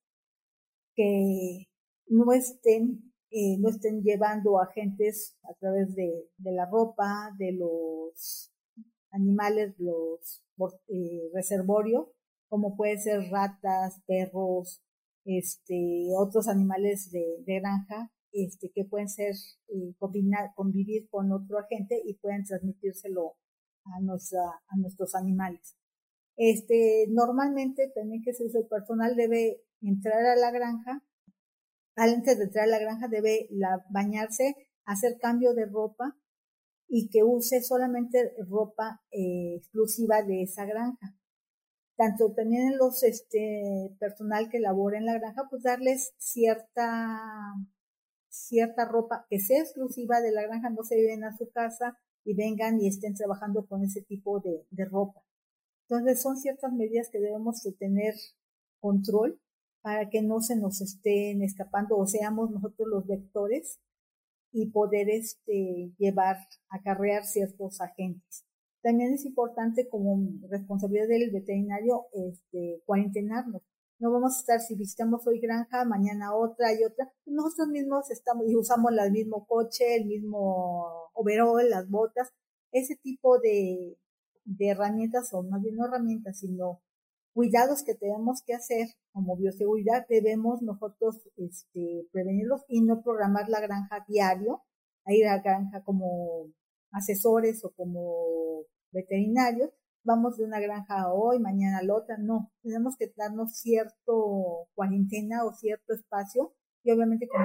que 0.94 1.68
no 2.06 2.32
estén 2.32 3.12
eh, 3.30 3.58
no 3.58 3.70
estén 3.70 4.02
llevando 4.02 4.60
agentes 4.60 5.36
a 5.42 5.54
través 5.54 5.94
de, 5.94 6.30
de 6.38 6.52
la 6.52 6.66
ropa, 6.66 7.32
de 7.38 7.52
los 7.52 8.52
animales, 9.10 9.74
los 9.78 10.42
eh, 10.88 11.30
reservorios, 11.34 12.08
como 12.48 12.76
puede 12.76 12.98
ser 12.98 13.20
ratas, 13.30 14.00
perros, 14.06 14.82
este, 15.24 16.08
otros 16.16 16.48
animales 16.48 17.10
de, 17.10 17.42
granja, 17.44 18.12
este, 18.32 18.70
que 18.72 18.84
pueden 18.84 19.08
ser, 19.08 19.34
eh, 19.68 19.94
combinar, 19.98 20.52
convivir 20.54 21.08
con 21.08 21.32
otro 21.32 21.58
agente 21.58 22.00
y 22.04 22.14
pueden 22.14 22.44
transmitírselo 22.44 23.36
a 23.84 24.00
nuestra, 24.00 24.42
a 24.68 24.76
nuestros 24.76 25.14
animales. 25.14 25.76
Este, 26.36 27.06
normalmente 27.08 27.90
también 27.94 28.22
que 28.22 28.34
se 28.34 28.44
el 28.44 28.66
personal 28.68 29.16
debe 29.16 29.62
entrar 29.80 30.24
a 30.26 30.36
la 30.36 30.50
granja 30.50 31.02
antes 31.96 32.38
de 32.38 32.44
entrar 32.44 32.64
a 32.64 32.68
la 32.68 32.78
granja 32.78 33.08
debe 33.08 33.48
bañarse, 33.90 34.54
hacer 34.84 35.18
cambio 35.20 35.54
de 35.54 35.66
ropa 35.66 36.16
y 36.88 37.08
que 37.08 37.24
use 37.24 37.62
solamente 37.62 38.32
ropa 38.48 39.02
eh, 39.10 39.56
exclusiva 39.56 40.22
de 40.22 40.42
esa 40.42 40.64
granja. 40.64 41.16
Tanto 41.96 42.32
también 42.34 42.76
los 42.76 43.02
este 43.02 43.96
personal 43.98 44.50
que 44.50 44.60
labora 44.60 44.98
en 44.98 45.06
la 45.06 45.18
granja, 45.18 45.46
pues 45.50 45.62
darles 45.62 46.12
cierta 46.18 47.18
cierta 48.28 48.84
ropa 48.84 49.26
que 49.30 49.40
sea 49.40 49.60
exclusiva 49.60 50.20
de 50.20 50.32
la 50.32 50.42
granja, 50.42 50.70
no 50.70 50.84
se 50.84 50.96
lleven 50.96 51.24
a 51.24 51.36
su 51.36 51.50
casa 51.50 51.98
y 52.24 52.34
vengan 52.34 52.80
y 52.80 52.88
estén 52.88 53.14
trabajando 53.14 53.66
con 53.66 53.82
ese 53.82 54.02
tipo 54.02 54.40
de, 54.40 54.84
ropa. 54.84 55.22
Entonces 55.88 56.20
son 56.20 56.36
ciertas 56.36 56.72
medidas 56.72 57.08
que 57.10 57.20
debemos 57.20 57.62
de 57.62 57.72
tener 57.72 58.14
control 58.80 59.40
para 59.86 60.10
que 60.10 60.20
no 60.20 60.40
se 60.40 60.56
nos 60.56 60.80
estén 60.80 61.44
escapando 61.44 61.96
o 61.96 62.08
seamos 62.08 62.50
nosotros 62.50 62.88
los 62.88 63.06
vectores 63.06 63.78
y 64.50 64.66
poder 64.72 65.08
este, 65.08 65.92
llevar, 65.96 66.38
acarrear 66.68 67.24
ciertos 67.24 67.80
agentes. 67.80 68.44
También 68.82 69.14
es 69.14 69.24
importante 69.24 69.88
como 69.88 70.18
responsabilidad 70.50 71.06
del 71.06 71.30
veterinario 71.30 72.06
este, 72.14 72.82
cuarentenarnos. 72.84 73.62
No 74.00 74.10
vamos 74.10 74.34
a 74.34 74.40
estar, 74.40 74.60
si 74.60 74.74
visitamos 74.74 75.24
hoy 75.28 75.38
granja, 75.38 75.84
mañana 75.84 76.34
otra 76.34 76.74
y 76.74 76.82
otra, 76.82 77.08
nosotros 77.24 77.68
mismos 77.68 78.10
estamos 78.10 78.48
y 78.48 78.56
usamos 78.56 78.90
el 78.90 79.12
mismo 79.12 79.46
coche, 79.46 79.94
el 79.94 80.06
mismo 80.06 81.12
overall, 81.14 81.70
las 81.70 81.88
botas, 81.88 82.32
ese 82.72 82.96
tipo 82.96 83.38
de, 83.38 83.96
de 84.46 84.68
herramientas, 84.68 85.32
o 85.32 85.44
más 85.44 85.62
bien 85.62 85.76
no 85.76 85.86
herramientas, 85.86 86.40
sino 86.40 86.80
cuidados 87.36 87.84
que 87.84 87.94
tenemos 87.94 88.42
que 88.46 88.54
hacer 88.54 88.88
como 89.12 89.36
bioseguridad, 89.36 90.06
debemos 90.08 90.62
nosotros 90.62 91.28
este, 91.36 92.08
prevenirlos 92.10 92.62
y 92.66 92.80
no 92.80 93.02
programar 93.02 93.50
la 93.50 93.60
granja 93.60 94.06
diario, 94.08 94.62
a 95.04 95.12
ir 95.12 95.28
a 95.28 95.36
la 95.36 95.42
granja 95.42 95.82
como 95.84 96.46
asesores 96.92 97.62
o 97.62 97.74
como 97.76 98.62
veterinarios, 98.90 99.70
vamos 100.02 100.38
de 100.38 100.44
una 100.44 100.60
granja 100.60 101.12
hoy, 101.12 101.38
mañana 101.38 101.80
a 101.80 101.82
la 101.82 101.96
otra, 101.96 102.16
no, 102.16 102.50
tenemos 102.62 102.96
que 102.96 103.12
darnos 103.14 103.52
cierto 103.52 104.68
cuarentena 104.74 105.44
o 105.44 105.52
cierto 105.52 105.92
espacio 105.92 106.54
y 106.84 106.90
obviamente 106.90 107.28
con 107.28 107.42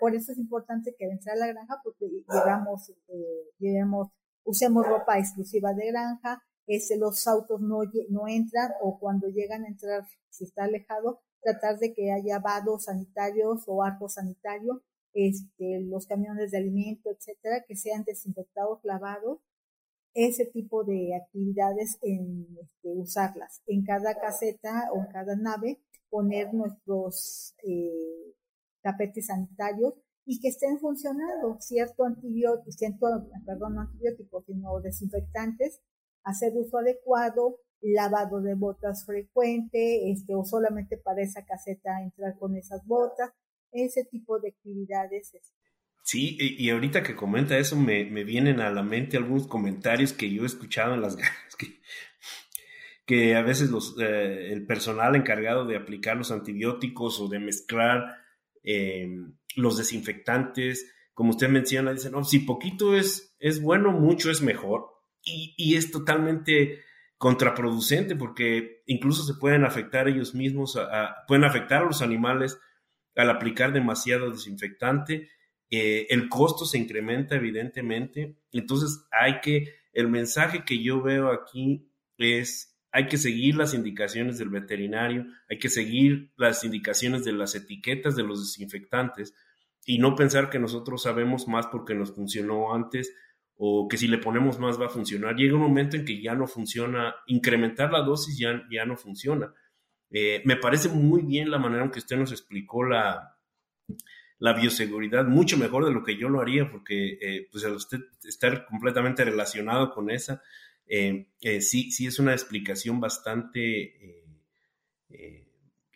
por 0.00 0.14
eso 0.14 0.32
es 0.32 0.38
importante 0.38 0.94
que 0.98 1.06
entrar 1.06 1.36
a 1.36 1.40
la 1.40 1.46
granja 1.46 1.80
porque 1.82 2.10
llevamos, 2.30 2.90
eh, 3.08 3.48
llevemos, 3.58 4.08
usemos 4.44 4.86
ropa 4.86 5.18
exclusiva 5.18 5.72
de 5.72 5.86
granja, 5.86 6.42
ese, 6.70 6.96
los 6.96 7.26
autos 7.26 7.60
no, 7.60 7.80
no 8.10 8.28
entran 8.28 8.70
o 8.80 8.98
cuando 9.00 9.26
llegan 9.28 9.64
a 9.64 9.68
entrar, 9.68 10.04
si 10.28 10.44
está 10.44 10.64
alejado, 10.64 11.20
tratar 11.42 11.78
de 11.78 11.92
que 11.92 12.12
haya 12.12 12.38
vados 12.38 12.84
sanitarios 12.84 13.64
o 13.66 13.82
arcos 13.82 14.14
sanitarios, 14.14 14.78
este, 15.12 15.80
los 15.80 16.06
camiones 16.06 16.52
de 16.52 16.58
alimento, 16.58 17.10
etcétera, 17.10 17.64
que 17.66 17.74
sean 17.74 18.04
desinfectados, 18.04 18.78
lavados, 18.84 19.40
ese 20.14 20.46
tipo 20.46 20.84
de 20.84 21.16
actividades 21.16 21.98
en 22.02 22.46
este, 22.62 22.88
usarlas. 22.94 23.62
En 23.66 23.84
cada 23.84 24.14
caseta 24.14 24.90
o 24.92 25.00
en 25.00 25.06
cada 25.06 25.34
nave 25.34 25.80
poner 26.08 26.54
nuestros 26.54 27.54
eh, 27.64 28.34
tapetes 28.80 29.26
sanitarios 29.26 29.94
y 30.24 30.40
que 30.40 30.48
estén 30.48 30.78
funcionando, 30.78 31.56
cierto 31.60 32.04
antibiótico, 32.04 32.70
cierto, 32.70 33.06
perdón, 33.44 33.74
no 33.74 33.80
antibióticos, 33.80 34.44
sino 34.46 34.80
desinfectantes, 34.80 35.80
hacer 36.24 36.52
uso 36.54 36.78
adecuado, 36.78 37.58
lavado 37.80 38.40
de 38.40 38.54
botas 38.54 39.04
frecuente, 39.06 40.10
este, 40.10 40.34
o 40.34 40.44
solamente 40.44 40.96
para 40.96 41.22
esa 41.22 41.44
caseta 41.44 42.02
entrar 42.02 42.36
con 42.38 42.56
esas 42.56 42.84
botas, 42.86 43.30
ese 43.72 44.04
tipo 44.04 44.38
de 44.38 44.50
actividades. 44.50 45.34
Este. 45.34 45.54
Sí, 46.02 46.36
y 46.40 46.70
ahorita 46.70 47.02
que 47.02 47.14
comenta 47.14 47.58
eso, 47.58 47.76
me, 47.76 48.04
me 48.04 48.24
vienen 48.24 48.60
a 48.60 48.70
la 48.70 48.82
mente 48.82 49.16
algunos 49.16 49.46
comentarios 49.46 50.12
que 50.12 50.30
yo 50.30 50.42
he 50.42 50.46
escuchado 50.46 50.94
en 50.94 51.02
las 51.02 51.16
ganas, 51.16 51.56
que, 51.56 51.80
que 53.06 53.36
a 53.36 53.42
veces 53.42 53.70
los, 53.70 53.96
eh, 54.00 54.52
el 54.52 54.66
personal 54.66 55.14
encargado 55.16 55.66
de 55.66 55.76
aplicar 55.76 56.16
los 56.16 56.30
antibióticos 56.30 57.20
o 57.20 57.28
de 57.28 57.38
mezclar 57.38 58.16
eh, 58.62 59.08
los 59.56 59.78
desinfectantes, 59.78 60.92
como 61.12 61.30
usted 61.30 61.48
menciona, 61.48 61.92
dicen, 61.92 62.12
no, 62.12 62.24
si 62.24 62.40
poquito 62.40 62.96
es, 62.96 63.36
es 63.38 63.60
bueno, 63.60 63.92
mucho 63.92 64.30
es 64.30 64.42
mejor. 64.42 64.86
Y, 65.22 65.74
es 65.76 65.90
totalmente 65.90 66.80
contraproducente 67.18 68.16
porque 68.16 68.82
incluso 68.86 69.22
se 69.24 69.38
pueden 69.38 69.64
afectar 69.64 70.08
ellos 70.08 70.34
mismos, 70.34 70.78
pueden 71.28 71.44
afectar 71.44 71.82
a 71.82 71.86
los 71.86 72.02
animales 72.02 72.58
al 73.16 73.30
aplicar 73.30 73.72
demasiado 73.72 74.30
desinfectante. 74.30 75.28
Eh, 75.70 76.06
el 76.10 76.28
costo 76.28 76.64
se 76.64 76.78
incrementa 76.78 77.36
evidentemente. 77.36 78.36
Entonces 78.52 79.06
hay 79.10 79.40
que, 79.40 79.74
el 79.92 80.08
mensaje 80.08 80.64
que 80.64 80.82
yo 80.82 81.02
veo 81.02 81.30
aquí 81.30 81.90
es, 82.16 82.78
hay 82.92 83.06
que 83.06 83.18
seguir 83.18 83.56
las 83.56 83.74
indicaciones 83.74 84.38
del 84.38 84.48
veterinario, 84.48 85.26
hay 85.48 85.58
que 85.58 85.68
seguir 85.68 86.32
las 86.36 86.64
indicaciones 86.64 87.24
de 87.24 87.32
las 87.32 87.54
etiquetas 87.54 88.16
de 88.16 88.22
los 88.22 88.40
desinfectantes 88.40 89.34
y 89.84 89.98
no 89.98 90.14
pensar 90.14 90.50
que 90.50 90.58
nosotros 90.58 91.02
sabemos 91.02 91.48
más 91.48 91.66
porque 91.66 91.94
nos 91.94 92.14
funcionó 92.14 92.74
antes 92.74 93.14
o 93.62 93.86
que 93.88 93.98
si 93.98 94.08
le 94.08 94.16
ponemos 94.16 94.58
más 94.58 94.80
va 94.80 94.86
a 94.86 94.88
funcionar. 94.88 95.36
Llega 95.36 95.54
un 95.54 95.60
momento 95.60 95.94
en 95.94 96.06
que 96.06 96.22
ya 96.22 96.34
no 96.34 96.46
funciona, 96.46 97.14
incrementar 97.26 97.92
la 97.92 98.00
dosis 98.00 98.38
ya, 98.38 98.62
ya 98.72 98.86
no 98.86 98.96
funciona. 98.96 99.52
Eh, 100.10 100.40
me 100.46 100.56
parece 100.56 100.88
muy 100.88 101.20
bien 101.20 101.50
la 101.50 101.58
manera 101.58 101.84
en 101.84 101.90
que 101.90 101.98
usted 101.98 102.16
nos 102.16 102.32
explicó 102.32 102.84
la, 102.84 103.36
la 104.38 104.54
bioseguridad, 104.54 105.26
mucho 105.26 105.58
mejor 105.58 105.84
de 105.84 105.92
lo 105.92 106.02
que 106.02 106.16
yo 106.16 106.30
lo 106.30 106.40
haría, 106.40 106.70
porque 106.70 107.18
eh, 107.20 107.48
pues 107.52 107.62
usted 107.66 107.98
estar 108.24 108.64
completamente 108.64 109.26
relacionado 109.26 109.92
con 109.92 110.10
esa, 110.10 110.42
eh, 110.86 111.26
sí, 111.60 111.92
sí 111.92 112.06
es 112.06 112.18
una 112.18 112.32
explicación 112.32 112.98
bastante 112.98 114.24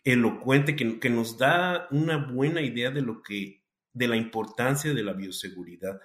elocuente 0.03 0.75
que, 0.75 0.99
que, 0.99 1.09
nos 1.09 1.39
da 1.39 1.87
una 1.89 2.17
buena 2.17 2.61
idea 2.61 2.91
de 2.91 3.01
lo 3.01 3.23
que, 3.23 3.63
de 3.91 4.07
la 4.07 4.17
importancia 4.17 4.93
de 4.93 5.03
la 5.03 5.13
bioseguridad. 5.13 5.99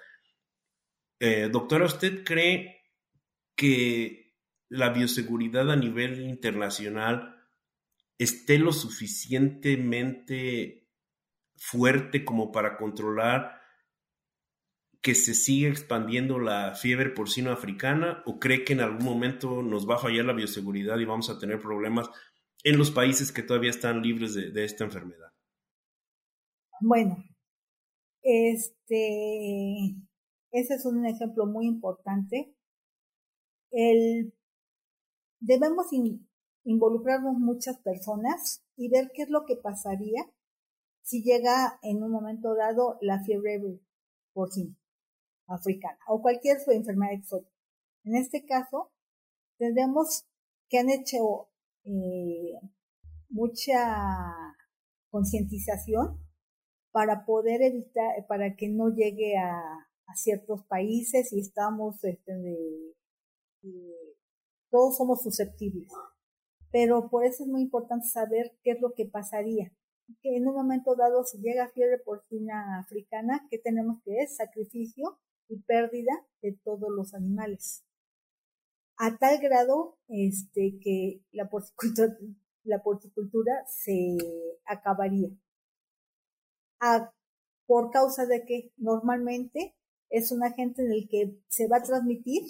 Eh, 1.23 1.49
doctora, 1.51 1.85
¿usted 1.85 2.23
cree 2.23 2.81
que 3.55 4.33
la 4.69 4.89
bioseguridad 4.89 5.69
a 5.69 5.75
nivel 5.75 6.21
internacional 6.21 7.35
esté 8.17 8.57
lo 8.57 8.73
suficientemente 8.73 10.89
fuerte 11.55 12.25
como 12.25 12.51
para 12.51 12.75
controlar 12.75 13.61
que 15.03 15.13
se 15.13 15.35
siga 15.35 15.69
expandiendo 15.69 16.39
la 16.39 16.73
fiebre 16.73 17.11
porcino 17.11 17.51
africana 17.51 18.23
o 18.25 18.39
cree 18.39 18.63
que 18.63 18.73
en 18.73 18.81
algún 18.81 19.05
momento 19.05 19.61
nos 19.61 19.87
va 19.87 19.97
a 19.97 19.99
fallar 19.99 20.25
la 20.25 20.33
bioseguridad 20.33 20.97
y 20.97 21.05
vamos 21.05 21.29
a 21.29 21.37
tener 21.37 21.59
problemas 21.59 22.09
en 22.63 22.79
los 22.79 22.89
países 22.89 23.31
que 23.31 23.43
todavía 23.43 23.69
están 23.69 24.01
libres 24.01 24.33
de, 24.33 24.49
de 24.49 24.65
esta 24.65 24.85
enfermedad? 24.85 25.31
Bueno, 26.79 27.23
este, 28.23 29.95
ese 30.51 30.75
es 30.75 30.85
un 30.85 31.05
ejemplo 31.05 31.45
muy 31.45 31.65
importante. 31.65 32.53
El, 33.71 34.33
debemos 35.39 35.87
involucrarnos 36.63 37.35
muchas 37.35 37.77
personas 37.79 38.63
y 38.75 38.89
ver 38.89 39.11
qué 39.13 39.23
es 39.23 39.29
lo 39.29 39.45
que 39.45 39.55
pasaría 39.55 40.29
si 41.03 41.23
llega 41.23 41.79
en 41.81 42.03
un 42.03 42.11
momento 42.11 42.53
dado 42.55 42.97
la 43.01 43.23
fiebre 43.23 43.59
porcina 44.33 44.75
africana 45.47 45.97
o 46.07 46.21
cualquier 46.21 46.57
enfermedad 46.67 47.13
exótica. 47.13 47.55
En 48.03 48.15
este 48.15 48.45
caso, 48.45 48.91
tendremos 49.57 50.25
que 50.69 50.79
han 50.79 50.89
hecho 50.89 51.49
eh, 51.83 52.59
mucha 53.29 54.55
concientización 55.09 56.19
para 56.91 57.25
poder 57.25 57.61
evitar, 57.61 58.25
para 58.27 58.55
que 58.55 58.69
no 58.69 58.89
llegue 58.89 59.37
a, 59.37 59.90
a 60.11 60.15
ciertos 60.15 60.63
países 60.65 61.31
y 61.33 61.39
estamos, 61.39 62.03
este, 62.03 62.33
de, 62.33 62.95
todos 64.69 64.97
somos 64.97 65.21
susceptibles. 65.23 65.89
Pero 66.71 67.09
por 67.09 67.25
eso 67.25 67.43
es 67.43 67.49
muy 67.49 67.61
importante 67.61 68.07
saber 68.07 68.57
qué 68.63 68.71
es 68.71 68.81
lo 68.81 68.93
que 68.93 69.05
pasaría. 69.05 69.71
Que 70.21 70.37
en 70.37 70.47
un 70.47 70.55
momento 70.55 70.95
dado, 70.95 71.23
si 71.23 71.39
llega 71.39 71.69
fiebre 71.69 71.97
porcina 71.99 72.79
africana, 72.79 73.47
¿qué 73.49 73.57
tenemos 73.57 74.01
que 74.03 74.19
es? 74.19 74.35
Sacrificio 74.35 75.19
y 75.47 75.59
pérdida 75.61 76.13
de 76.41 76.57
todos 76.63 76.89
los 76.89 77.13
animales. 77.13 77.83
A 78.97 79.17
tal 79.17 79.39
grado 79.39 79.97
este, 80.07 80.79
que 80.81 81.21
la 81.31 81.49
porcicultura, 81.49 82.17
la 82.63 82.81
porcicultura 82.83 83.65
se 83.67 84.17
acabaría. 84.65 85.29
A, 86.79 87.13
por 87.65 87.91
causa 87.91 88.25
de 88.25 88.45
que 88.45 88.71
normalmente 88.77 89.75
es 90.11 90.31
un 90.31 90.43
agente 90.43 90.83
en 90.83 90.91
el 90.91 91.07
que 91.09 91.35
se 91.47 91.67
va 91.67 91.77
a 91.77 91.83
transmitir, 91.83 92.43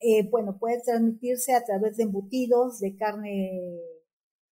eh, 0.00 0.28
bueno, 0.28 0.58
puede 0.58 0.80
transmitirse 0.82 1.54
a 1.54 1.64
través 1.64 1.96
de 1.96 2.04
embutidos, 2.04 2.80
de 2.80 2.96
carne 2.96 3.80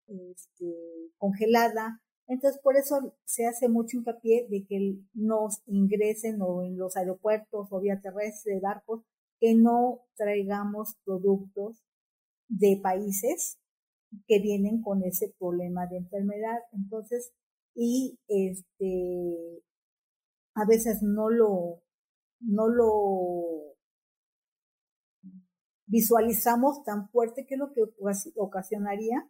este, 0.08 1.12
congelada. 1.18 2.02
Entonces, 2.28 2.60
por 2.62 2.78
eso 2.78 3.16
se 3.26 3.46
hace 3.46 3.68
mucho 3.68 3.98
hincapié 3.98 4.48
de 4.50 4.66
que 4.66 4.98
nos 5.14 5.62
ingresen 5.66 6.42
o 6.42 6.64
en 6.64 6.78
los 6.78 6.96
aeropuertos 6.96 7.68
o 7.70 7.80
vía 7.80 8.00
terrestre 8.02 8.60
barcos, 8.60 9.04
que 9.40 9.54
no 9.54 10.02
traigamos 10.16 10.96
productos 11.04 11.84
de 12.48 12.80
países 12.82 13.58
que 14.28 14.40
vienen 14.40 14.82
con 14.82 15.04
ese 15.04 15.34
problema 15.38 15.88
de 15.88 15.98
enfermedad. 15.98 16.60
Entonces, 16.72 17.34
y 17.76 18.18
este, 18.28 19.64
a 20.56 20.66
veces 20.66 21.04
no 21.04 21.30
lo, 21.30 21.82
no 22.46 22.68
lo 22.68 23.76
visualizamos 25.88 26.84
tan 26.84 27.10
fuerte 27.10 27.46
que 27.46 27.56
es 27.56 27.60
lo 27.60 27.74
que 27.74 27.82
ocasionaría 28.36 29.30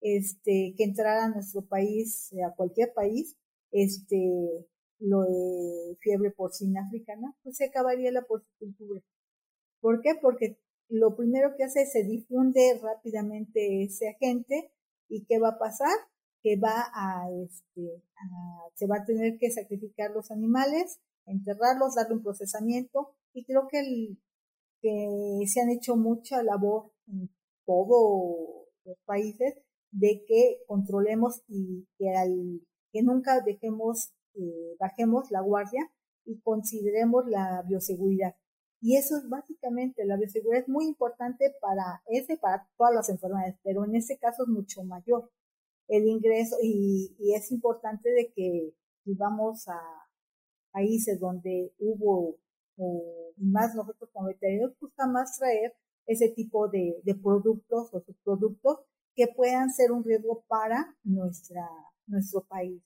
este 0.00 0.74
que 0.76 0.84
entrara 0.84 1.26
a 1.26 1.28
nuestro 1.28 1.62
país 1.66 2.30
a 2.46 2.54
cualquier 2.54 2.92
país 2.94 3.36
este 3.70 4.66
lo 4.98 5.22
de 5.22 5.96
fiebre 6.00 6.30
porcina 6.30 6.86
africana 6.86 7.36
pues 7.42 7.56
se 7.56 7.66
acabaría 7.66 8.10
la 8.12 8.22
porcicultura 8.22 9.02
¿por 9.80 10.00
qué? 10.00 10.14
porque 10.20 10.58
lo 10.88 11.16
primero 11.16 11.54
que 11.56 11.64
hace 11.64 11.82
es 11.82 11.92
se 11.92 12.04
difunde 12.04 12.80
rápidamente 12.82 13.84
ese 13.84 14.08
agente 14.08 14.72
y 15.08 15.24
qué 15.26 15.38
va 15.38 15.50
a 15.50 15.58
pasar 15.58 15.94
que 16.42 16.56
va 16.56 16.90
a 16.94 17.30
este 17.30 18.02
se 18.74 18.86
va 18.86 18.96
a 18.96 19.04
tener 19.04 19.38
que 19.38 19.50
sacrificar 19.50 20.10
los 20.12 20.30
animales 20.30 20.98
enterrarlos, 21.30 21.94
darle 21.94 22.16
un 22.16 22.22
procesamiento 22.22 23.14
y 23.32 23.44
creo 23.44 23.68
que, 23.68 23.80
el, 23.80 24.18
que 24.80 25.46
se 25.46 25.60
han 25.60 25.70
hecho 25.70 25.96
mucha 25.96 26.42
labor 26.42 26.92
en 27.06 27.30
todos 27.66 28.66
los 28.84 28.96
países 29.04 29.54
de 29.92 30.24
que 30.26 30.58
controlemos 30.66 31.42
y 31.48 31.86
que, 31.98 33.02
nunca 33.02 33.40
dejemos, 33.40 34.12
eh, 34.34 34.76
bajemos 34.78 35.30
la 35.30 35.40
guardia 35.40 35.90
y 36.24 36.40
consideremos 36.40 37.26
la 37.26 37.62
bioseguridad. 37.66 38.34
Y 38.82 38.96
eso 38.96 39.16
es 39.18 39.28
básicamente, 39.28 40.04
la 40.06 40.16
bioseguridad 40.16 40.62
es 40.62 40.68
muy 40.68 40.86
importante 40.86 41.52
para 41.60 42.02
ese, 42.06 42.38
para 42.38 42.66
todas 42.76 42.94
las 42.94 43.08
enfermedades, 43.10 43.56
pero 43.62 43.84
en 43.84 43.94
este 43.94 44.18
caso 44.18 44.44
es 44.44 44.48
mucho 44.48 44.82
mayor 44.84 45.30
el 45.90 46.06
ingreso 46.06 46.56
y, 46.62 47.14
es 47.34 47.50
importante 47.50 48.10
de 48.10 48.32
que 48.32 48.72
vamos 49.04 49.66
a 49.68 49.80
países 50.70 51.20
donde 51.20 51.72
hubo 51.78 52.38
o 52.76 53.32
más 53.36 53.74
nosotros 53.74 54.08
como 54.12 54.28
veterinarios 54.28 54.72
gusta 54.80 55.06
más 55.06 55.38
traer 55.38 55.74
ese 56.06 56.28
tipo 56.30 56.68
de, 56.68 57.00
de 57.04 57.14
productos 57.14 57.92
o 57.92 58.00
subproductos 58.00 58.78
que 59.14 59.26
puedan 59.28 59.70
ser 59.70 59.92
un 59.92 60.02
riesgo 60.02 60.44
para 60.48 60.96
nuestra, 61.04 61.68
nuestro 62.06 62.42
país. 62.44 62.82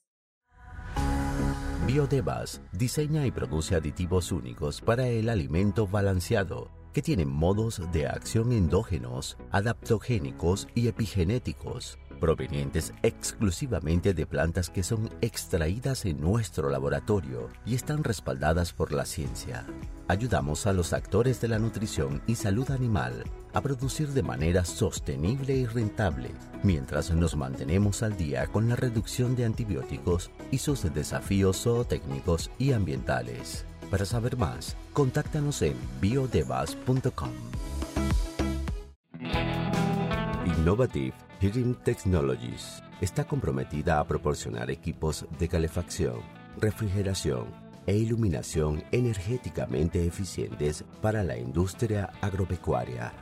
Biodevas 1.87 2.63
diseña 2.73 3.27
y 3.27 3.31
produce 3.31 3.75
aditivos 3.75 4.33
únicos 4.33 4.81
para 4.81 5.07
el 5.07 5.29
alimento 5.29 5.87
balanceado 5.87 6.71
que 6.95 7.03
tienen 7.03 7.29
modos 7.29 7.83
de 7.93 8.07
acción 8.07 8.53
endógenos, 8.53 9.37
adaptogénicos 9.51 10.69
y 10.75 10.87
epigenéticos, 10.87 11.99
provenientes 12.15 12.93
exclusivamente 13.03 14.15
de 14.15 14.27
plantas 14.27 14.71
que 14.71 14.83
son 14.83 15.11
extraídas 15.21 16.05
en 16.05 16.21
nuestro 16.21 16.71
laboratorio 16.71 17.51
y 17.65 17.75
están 17.75 18.05
respaldadas 18.05 18.73
por 18.73 18.93
la 18.93 19.05
ciencia. 19.05 19.67
Ayudamos 20.09 20.67
a 20.67 20.73
los 20.73 20.93
actores 20.93 21.41
de 21.41 21.49
la 21.49 21.59
nutrición 21.59 22.23
y 22.27 22.35
salud 22.35 22.71
animal 22.71 23.25
a 23.55 23.61
producir 23.61 24.09
de 24.09 24.23
manera 24.23 24.65
sostenible 24.65 25.55
y 25.55 25.67
rentable, 25.67 26.31
mientras 26.63 27.11
nos 27.11 27.37
mantenemos 27.37 28.03
al 28.03 28.17
día 28.17 28.47
con 28.49 28.69
la 28.69 28.77
reducción 28.77 29.35
de 29.37 29.45
antibióticos 29.45 30.31
y 30.51 30.59
sus 30.59 30.83
desafíos 30.93 31.63
zootécnicos 31.63 32.51
y 32.59 32.73
ambientales. 32.73 33.65
Para 33.91 34.05
saber 34.05 34.37
más, 34.37 34.77
contáctanos 34.93 35.63
en 35.63 35.77
biodevas.com. 36.01 37.31
Innovative 40.45 41.15
Heating 41.45 41.75
Technologies 41.75 42.83
está 43.03 43.25
comprometida 43.25 44.01
a 44.01 44.07
proporcionar 44.07 44.71
equipos 44.71 45.27
de 45.39 45.47
calefacción, 45.47 46.23
refrigeración 46.59 47.49
e 47.87 47.95
iluminación 47.99 48.83
energéticamente 48.93 50.07
eficientes 50.07 50.87
para 51.03 51.23
la 51.23 51.37
industria 51.37 52.11
agropecuaria 52.23 53.13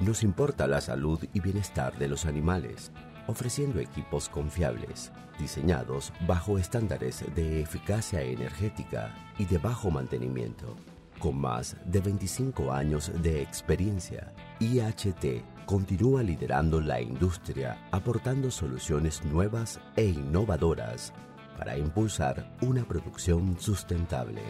nos 0.00 0.22
importa 0.22 0.68
la 0.68 0.80
salud 0.80 1.18
y 1.32 1.40
bienestar 1.40 1.98
de 1.98 2.06
los 2.06 2.24
animales, 2.24 2.92
ofreciendo 3.26 3.80
equipos 3.80 4.28
confiables, 4.28 5.10
diseñados 5.40 6.12
bajo 6.26 6.56
estándares 6.56 7.24
de 7.34 7.60
eficacia 7.60 8.22
energética 8.22 9.12
y 9.38 9.44
de 9.46 9.58
bajo 9.58 9.90
mantenimiento. 9.90 10.76
Con 11.18 11.36
más 11.36 11.76
de 11.84 12.00
25 12.00 12.72
años 12.72 13.10
de 13.20 13.42
experiencia, 13.42 14.32
IHT 14.60 15.42
continúa 15.66 16.22
liderando 16.22 16.80
la 16.80 17.00
industria 17.00 17.76
aportando 17.90 18.52
soluciones 18.52 19.24
nuevas 19.24 19.80
e 19.96 20.04
innovadoras 20.04 21.12
para 21.56 21.76
impulsar 21.76 22.48
una 22.62 22.84
producción 22.84 23.56
sustentable. 23.58 24.42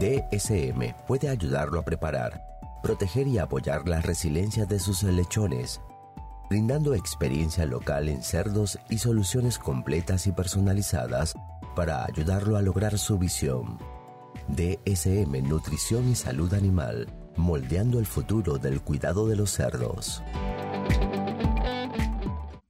DSM 0.00 0.92
puede 1.06 1.28
ayudarlo 1.28 1.78
a 1.78 1.84
preparar, 1.84 2.42
proteger 2.82 3.28
y 3.28 3.38
apoyar 3.38 3.88
la 3.88 4.00
resiliencia 4.00 4.66
de 4.66 4.80
sus 4.80 5.04
lechones, 5.04 5.80
brindando 6.48 6.94
experiencia 6.94 7.66
local 7.66 8.08
en 8.08 8.24
cerdos 8.24 8.80
y 8.88 8.98
soluciones 8.98 9.60
completas 9.60 10.26
y 10.26 10.32
personalizadas 10.32 11.36
para 11.74 12.04
ayudarlo 12.04 12.56
a 12.56 12.62
lograr 12.62 12.98
su 12.98 13.18
visión. 13.18 13.78
DSM 14.48 15.48
Nutrición 15.48 16.08
y 16.10 16.14
Salud 16.14 16.52
Animal, 16.54 17.06
moldeando 17.36 17.98
el 17.98 18.06
futuro 18.06 18.58
del 18.58 18.80
cuidado 18.80 19.28
de 19.28 19.36
los 19.36 19.50
cerdos. 19.50 20.22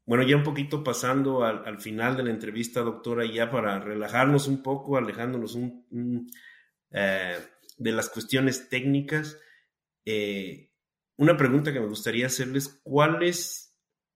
Bueno, 0.04 0.24
ya 0.24 0.36
un 0.36 0.42
poquito 0.42 0.82
pasando 0.82 1.44
al, 1.44 1.80
final 1.80 2.16
de 2.16 2.24
la 2.24 2.30
entrevista, 2.30 2.80
doctora, 2.80 3.24
ya 3.24 3.50
para 3.50 3.78
relajarnos 3.78 4.48
un 4.48 4.62
poco, 4.62 4.96
alejándonos 4.96 5.54
un 5.54 6.30
eh, 6.90 7.38
de 7.78 7.92
las 7.92 8.08
cuestiones 8.10 8.68
técnicas. 8.68 9.38
Eh, 10.04 10.70
una 11.16 11.36
pregunta 11.36 11.72
que 11.72 11.80
me 11.80 11.86
gustaría 11.86 12.26
hacerles, 12.26 12.80
¿cuál 12.82 13.22
es 13.22 13.69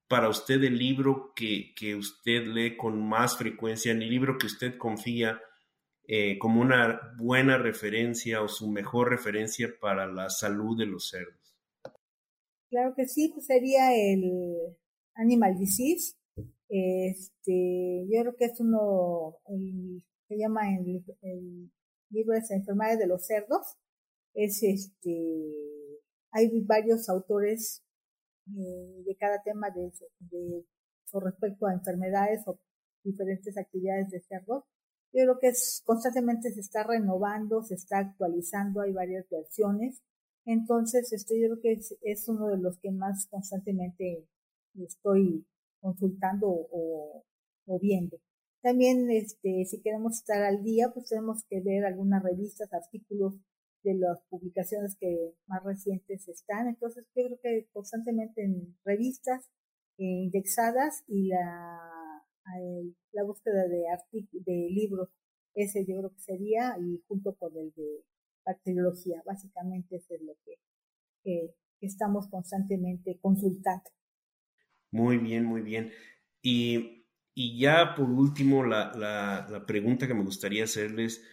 para 0.08 0.28
usted 0.28 0.62
el 0.62 0.78
libro 0.78 1.32
que, 1.34 1.96
usted 1.96 2.46
lee 2.46 2.76
con 2.76 3.06
más 3.06 3.36
frecuencia, 3.36 3.92
el 3.92 4.00
libro 4.00 4.36
que 4.38 4.46
usted 4.46 4.76
confía 4.76 5.40
eh, 6.06 6.38
como 6.38 6.60
una 6.60 7.14
buena 7.16 7.56
referencia 7.56 8.42
o 8.42 8.48
su 8.48 8.70
mejor 8.70 9.10
referencia 9.10 9.68
para 9.80 10.06
la 10.06 10.28
salud 10.28 10.78
de 10.78 10.86
los 10.86 11.08
cerdos? 11.08 11.56
Claro 12.68 12.94
que 12.94 13.06
sí, 13.06 13.30
pues 13.32 13.46
sería 13.46 13.94
el 13.94 14.76
Animal 15.14 15.56
Disease. 15.58 16.16
Este, 16.68 18.06
yo 18.10 18.20
creo 18.20 18.36
que 18.36 18.46
es 18.46 18.60
uno, 18.60 19.36
se 20.28 20.36
llama 20.36 20.74
el 20.76 20.84
libro 22.10 22.34
de 22.34 22.54
enfermedades 22.54 22.98
de 22.98 23.06
los 23.06 23.26
cerdos. 23.26 23.76
Es 24.34 24.62
este, 24.62 25.44
hay 26.32 26.50
varios 26.62 27.08
autores 27.08 27.83
de 28.46 29.16
cada 29.18 29.42
tema 29.42 29.70
de, 29.70 30.64
con 31.10 31.22
respecto 31.22 31.66
a 31.66 31.72
enfermedades 31.72 32.46
o 32.46 32.58
diferentes 33.02 33.56
actividades 33.56 34.10
de 34.10 34.20
cerdos. 34.20 34.64
Yo 35.12 35.22
creo 35.22 35.38
que 35.38 35.48
es, 35.48 35.82
constantemente 35.84 36.50
se 36.52 36.60
está 36.60 36.82
renovando, 36.82 37.62
se 37.62 37.74
está 37.74 37.98
actualizando, 37.98 38.80
hay 38.80 38.92
varias 38.92 39.28
versiones. 39.30 40.02
Entonces, 40.44 41.12
este, 41.12 41.40
yo 41.40 41.48
creo 41.48 41.60
que 41.60 41.72
es, 41.72 41.96
es 42.02 42.28
uno 42.28 42.48
de 42.48 42.58
los 42.58 42.78
que 42.78 42.90
más 42.90 43.26
constantemente 43.28 44.26
estoy 44.74 45.46
consultando 45.80 46.48
o, 46.48 47.24
o 47.66 47.78
viendo. 47.78 48.18
También, 48.62 49.10
este, 49.10 49.64
si 49.66 49.80
queremos 49.82 50.14
estar 50.16 50.42
al 50.42 50.64
día, 50.64 50.90
pues 50.92 51.08
tenemos 51.08 51.44
que 51.48 51.60
ver 51.60 51.84
algunas 51.84 52.22
revistas, 52.22 52.72
artículos 52.72 53.34
de 53.84 53.94
las 53.94 54.20
publicaciones 54.28 54.96
que 54.98 55.34
más 55.46 55.62
recientes 55.62 56.26
están. 56.28 56.68
Entonces, 56.68 57.06
yo 57.14 57.24
creo 57.26 57.38
que 57.40 57.68
constantemente 57.72 58.42
en 58.42 58.76
revistas 58.84 59.48
eh, 59.98 60.04
indexadas 60.04 61.04
y 61.06 61.28
la, 61.28 62.24
la 63.12 63.24
búsqueda 63.24 63.68
de, 63.68 63.84
de 64.32 64.68
libros, 64.70 65.10
ese 65.54 65.84
yo 65.86 65.98
creo 65.98 66.10
que 66.10 66.20
sería, 66.20 66.76
y 66.80 67.00
junto 67.06 67.36
con 67.36 67.56
el 67.56 67.72
de 67.74 68.04
bacteriología, 68.44 69.22
básicamente 69.24 69.96
eso 69.96 70.14
es 70.14 70.22
lo 70.22 70.34
que, 70.44 71.54
estamos 71.80 72.28
constantemente 72.28 73.18
consultando. 73.20 73.90
Muy 74.90 75.18
bien, 75.18 75.44
muy 75.44 75.60
bien. 75.60 75.90
Y 76.40 77.04
y 77.34 77.58
ya 77.58 77.94
por 77.96 78.08
último, 78.08 78.64
la, 78.64 79.64
pregunta 79.66 80.06
que 80.06 80.14
me 80.14 80.22
gustaría 80.22 80.64
hacerles, 80.64 81.24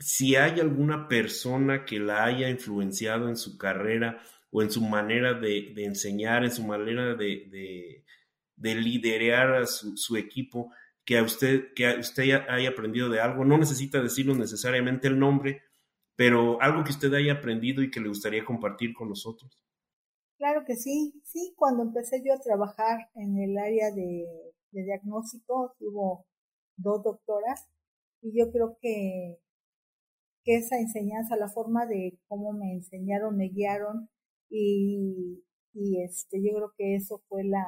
si 0.00 0.34
hay 0.34 0.58
alguna 0.60 1.06
persona 1.08 1.84
que 1.84 2.00
la 2.00 2.24
haya 2.24 2.48
influenciado 2.48 3.28
en 3.28 3.36
su 3.36 3.58
carrera 3.58 4.20
o 4.50 4.62
en 4.62 4.70
su 4.70 4.80
manera 4.80 5.34
de, 5.34 5.72
enseñar, 5.76 6.42
en 6.42 6.50
su 6.50 6.64
manera 6.64 7.14
de, 7.14 8.02
de, 8.56 8.74
liderar 8.74 9.54
a 9.54 9.66
su, 9.66 10.16
equipo, 10.16 10.72
que 11.04 11.18
a 11.18 11.22
usted, 11.22 11.72
que 11.74 11.86
usted 11.98 12.46
haya 12.48 12.70
aprendido 12.70 13.08
de 13.08 13.20
algo, 13.20 13.44
no 13.44 13.58
necesita 13.58 14.02
decirlo 14.02 14.34
necesariamente 14.34 15.06
el 15.06 15.18
nombre, 15.18 15.62
pero 16.16 16.60
algo 16.60 16.82
que 16.82 16.90
usted 16.90 17.12
haya 17.14 17.34
aprendido 17.34 17.82
y 17.82 17.90
que 17.90 18.00
le 18.00 18.08
gustaría 18.08 18.44
compartir 18.44 18.94
con 18.94 19.08
nosotros. 19.08 19.62
Claro 20.38 20.64
que 20.66 20.74
sí, 20.74 21.20
sí, 21.22 21.52
cuando 21.54 21.82
empecé 21.82 22.22
yo 22.24 22.32
a 22.32 22.40
trabajar 22.40 23.10
en 23.14 23.38
el 23.38 23.58
área 23.58 23.90
de, 23.90 24.26
diagnóstico, 24.70 25.74
hubo 25.80 26.24
dos 26.76 27.02
doctoras 27.02 27.68
y 28.22 28.38
yo 28.38 28.50
creo 28.50 28.78
que, 28.80 29.38
que 30.44 30.56
esa 30.56 30.78
enseñanza, 30.78 31.36
la 31.36 31.48
forma 31.48 31.86
de 31.86 32.18
cómo 32.28 32.52
me 32.52 32.72
enseñaron, 32.72 33.36
me 33.36 33.48
guiaron 33.48 34.08
y, 34.48 35.44
y 35.72 36.02
este, 36.02 36.42
yo 36.42 36.54
creo 36.54 36.72
que 36.76 36.96
eso 36.96 37.22
fue 37.28 37.44
la, 37.44 37.64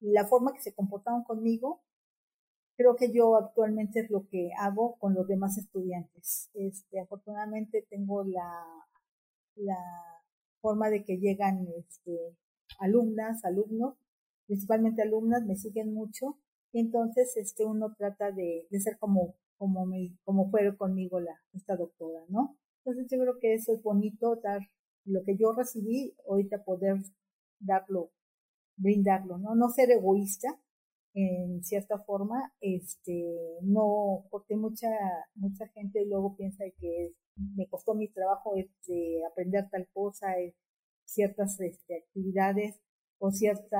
la 0.00 0.26
forma 0.26 0.52
que 0.52 0.62
se 0.62 0.74
comportaron 0.74 1.24
conmigo. 1.24 1.82
Creo 2.76 2.96
que 2.96 3.12
yo 3.12 3.36
actualmente 3.36 4.00
es 4.00 4.10
lo 4.10 4.26
que 4.28 4.50
hago 4.58 4.96
con 4.98 5.14
los 5.14 5.28
demás 5.28 5.58
estudiantes. 5.58 6.50
Este, 6.54 7.00
afortunadamente 7.00 7.86
tengo 7.88 8.24
la, 8.24 8.64
la 9.54 9.78
forma 10.60 10.90
de 10.90 11.04
que 11.04 11.18
llegan 11.18 11.68
este, 11.78 12.36
alumnas, 12.78 13.44
alumnos, 13.44 13.94
principalmente 14.46 15.02
alumnas, 15.02 15.44
me 15.44 15.56
siguen 15.56 15.94
mucho, 15.94 16.38
y 16.72 16.80
entonces 16.80 17.36
este, 17.36 17.64
uno 17.64 17.94
trata 17.96 18.30
de, 18.32 18.66
de 18.70 18.80
ser 18.80 18.98
como, 18.98 19.36
como, 19.56 19.86
me, 19.86 20.16
como 20.24 20.50
fue 20.50 20.76
conmigo 20.76 21.20
la, 21.20 21.32
esta 21.52 21.76
doctora, 21.76 22.20
¿no? 22.28 22.56
Entonces 22.84 23.06
yo 23.10 23.18
creo 23.22 23.38
que 23.40 23.54
eso 23.54 23.72
es 23.72 23.82
bonito, 23.82 24.36
dar 24.42 24.60
lo 25.04 25.22
que 25.24 25.36
yo 25.36 25.52
recibí, 25.52 26.16
ahorita 26.28 26.64
poder 26.64 26.96
darlo, 27.60 28.10
brindarlo, 28.76 29.38
¿no? 29.38 29.54
No 29.54 29.68
ser 29.68 29.90
egoísta, 29.90 30.48
en 31.14 31.62
cierta 31.62 31.98
forma, 31.98 32.52
este, 32.60 33.58
no, 33.62 34.26
porque 34.30 34.56
mucha, 34.56 34.88
mucha 35.34 35.68
gente 35.68 36.04
luego 36.06 36.36
piensa 36.36 36.64
que 36.78 37.12
me 37.36 37.68
costó 37.68 37.94
mi 37.94 38.08
trabajo 38.08 38.56
este, 38.56 39.24
aprender 39.30 39.68
tal 39.70 39.88
cosa, 39.92 40.38
eh, 40.40 40.54
ciertas 41.04 41.60
este, 41.60 41.98
actividades 41.98 42.80
o 43.24 43.30
cierta 43.30 43.78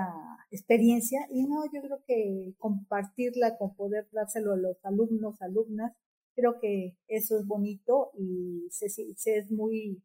experiencia, 0.51 1.27
y 1.31 1.45
no, 1.45 1.65
yo 1.73 1.83
creo 1.83 2.03
que 2.07 2.55
compartirla 2.59 3.59
con 3.59 3.75
poder 3.75 4.07
dárselo 4.13 4.53
a 4.53 4.57
los 4.57 4.83
alumnos, 4.85 5.41
alumnas, 5.43 5.93
creo 6.35 6.59
que 6.61 6.97
eso 7.09 7.39
es 7.39 7.47
bonito 7.47 8.11
y 8.19 8.67
se, 8.71 8.89
se 8.89 9.37
es 9.37 9.51
muy 9.51 10.03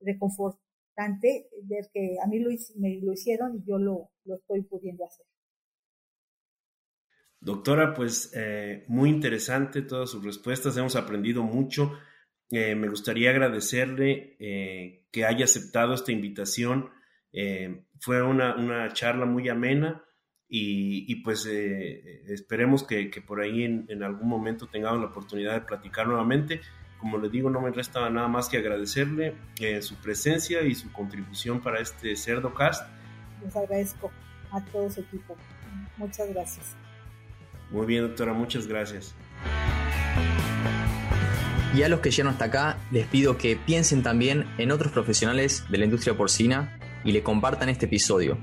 reconfortante 0.00 1.48
ver 1.64 1.90
que 1.92 2.16
a 2.22 2.26
mí 2.26 2.38
lo, 2.38 2.50
me 2.76 3.00
lo 3.02 3.12
hicieron 3.12 3.56
y 3.56 3.68
yo 3.68 3.78
lo, 3.78 4.10
lo 4.24 4.36
estoy 4.36 4.62
pudiendo 4.62 5.04
hacer. 5.04 5.26
Doctora, 7.40 7.92
pues 7.94 8.32
eh, 8.34 8.84
muy 8.88 9.10
interesante 9.10 9.82
todas 9.82 10.10
sus 10.10 10.24
respuestas, 10.24 10.76
hemos 10.76 10.96
aprendido 10.96 11.42
mucho. 11.42 11.92
Eh, 12.50 12.74
me 12.74 12.88
gustaría 12.88 13.30
agradecerle 13.30 14.36
eh, 14.38 15.06
que 15.10 15.24
haya 15.24 15.44
aceptado 15.44 15.94
esta 15.94 16.12
invitación. 16.12 16.90
Fue 18.00 18.22
una, 18.22 18.92
charla 18.92 19.26
muy 19.26 19.48
amena 19.48 20.02
y, 20.48 21.14
pues 21.22 21.46
esperemos 21.46 22.84
que, 22.84 23.10
por 23.26 23.40
ahí 23.40 23.64
en, 23.64 24.02
algún 24.02 24.28
momento 24.28 24.66
tengamos 24.66 25.00
la 25.00 25.06
oportunidad 25.06 25.54
de 25.54 25.60
platicar 25.60 26.06
nuevamente. 26.06 26.60
Como 26.98 27.18
le 27.18 27.28
digo, 27.28 27.50
no 27.50 27.60
me 27.60 27.70
resta 27.70 28.08
nada 28.08 28.28
más 28.28 28.48
que 28.48 28.56
agradecerle 28.56 29.34
su 29.80 29.96
presencia 29.96 30.62
y 30.62 30.74
su 30.74 30.90
contribución 30.92 31.60
para 31.60 31.80
este 31.80 32.16
CerdoCast. 32.16 32.88
Les 33.44 33.54
agradezco 33.54 34.10
a 34.50 34.64
todo 34.64 34.88
su 34.90 35.00
equipo. 35.00 35.36
Muchas 35.98 36.28
gracias. 36.32 36.76
Muy 37.70 37.86
bien, 37.86 38.02
doctora, 38.02 38.32
muchas 38.32 38.66
gracias. 38.66 39.14
Y 41.74 41.82
a 41.82 41.88
los 41.88 42.00
que 42.00 42.10
llegan 42.10 42.32
hasta 42.32 42.46
acá, 42.46 42.78
les 42.90 43.06
pido 43.06 43.36
que 43.36 43.56
piensen 43.56 44.02
también 44.02 44.46
en 44.56 44.70
otros 44.70 44.92
profesionales 44.92 45.64
de 45.68 45.78
la 45.78 45.84
industria 45.84 46.16
porcina 46.16 46.78
y 47.06 47.12
le 47.12 47.22
compartan 47.22 47.68
este 47.68 47.86
episodio, 47.86 48.36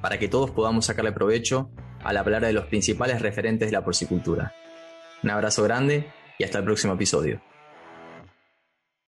para 0.00 0.18
que 0.18 0.28
todos 0.28 0.50
podamos 0.50 0.86
sacarle 0.86 1.10
provecho 1.10 1.70
a 2.04 2.12
la 2.12 2.22
palabra 2.22 2.46
de 2.46 2.52
los 2.52 2.66
principales 2.66 3.20
referentes 3.20 3.68
de 3.68 3.72
la 3.72 3.84
porcicultura. 3.84 4.54
Un 5.22 5.30
abrazo 5.30 5.64
grande 5.64 6.12
y 6.38 6.44
hasta 6.44 6.58
el 6.58 6.64
próximo 6.64 6.92
episodio. 6.92 7.40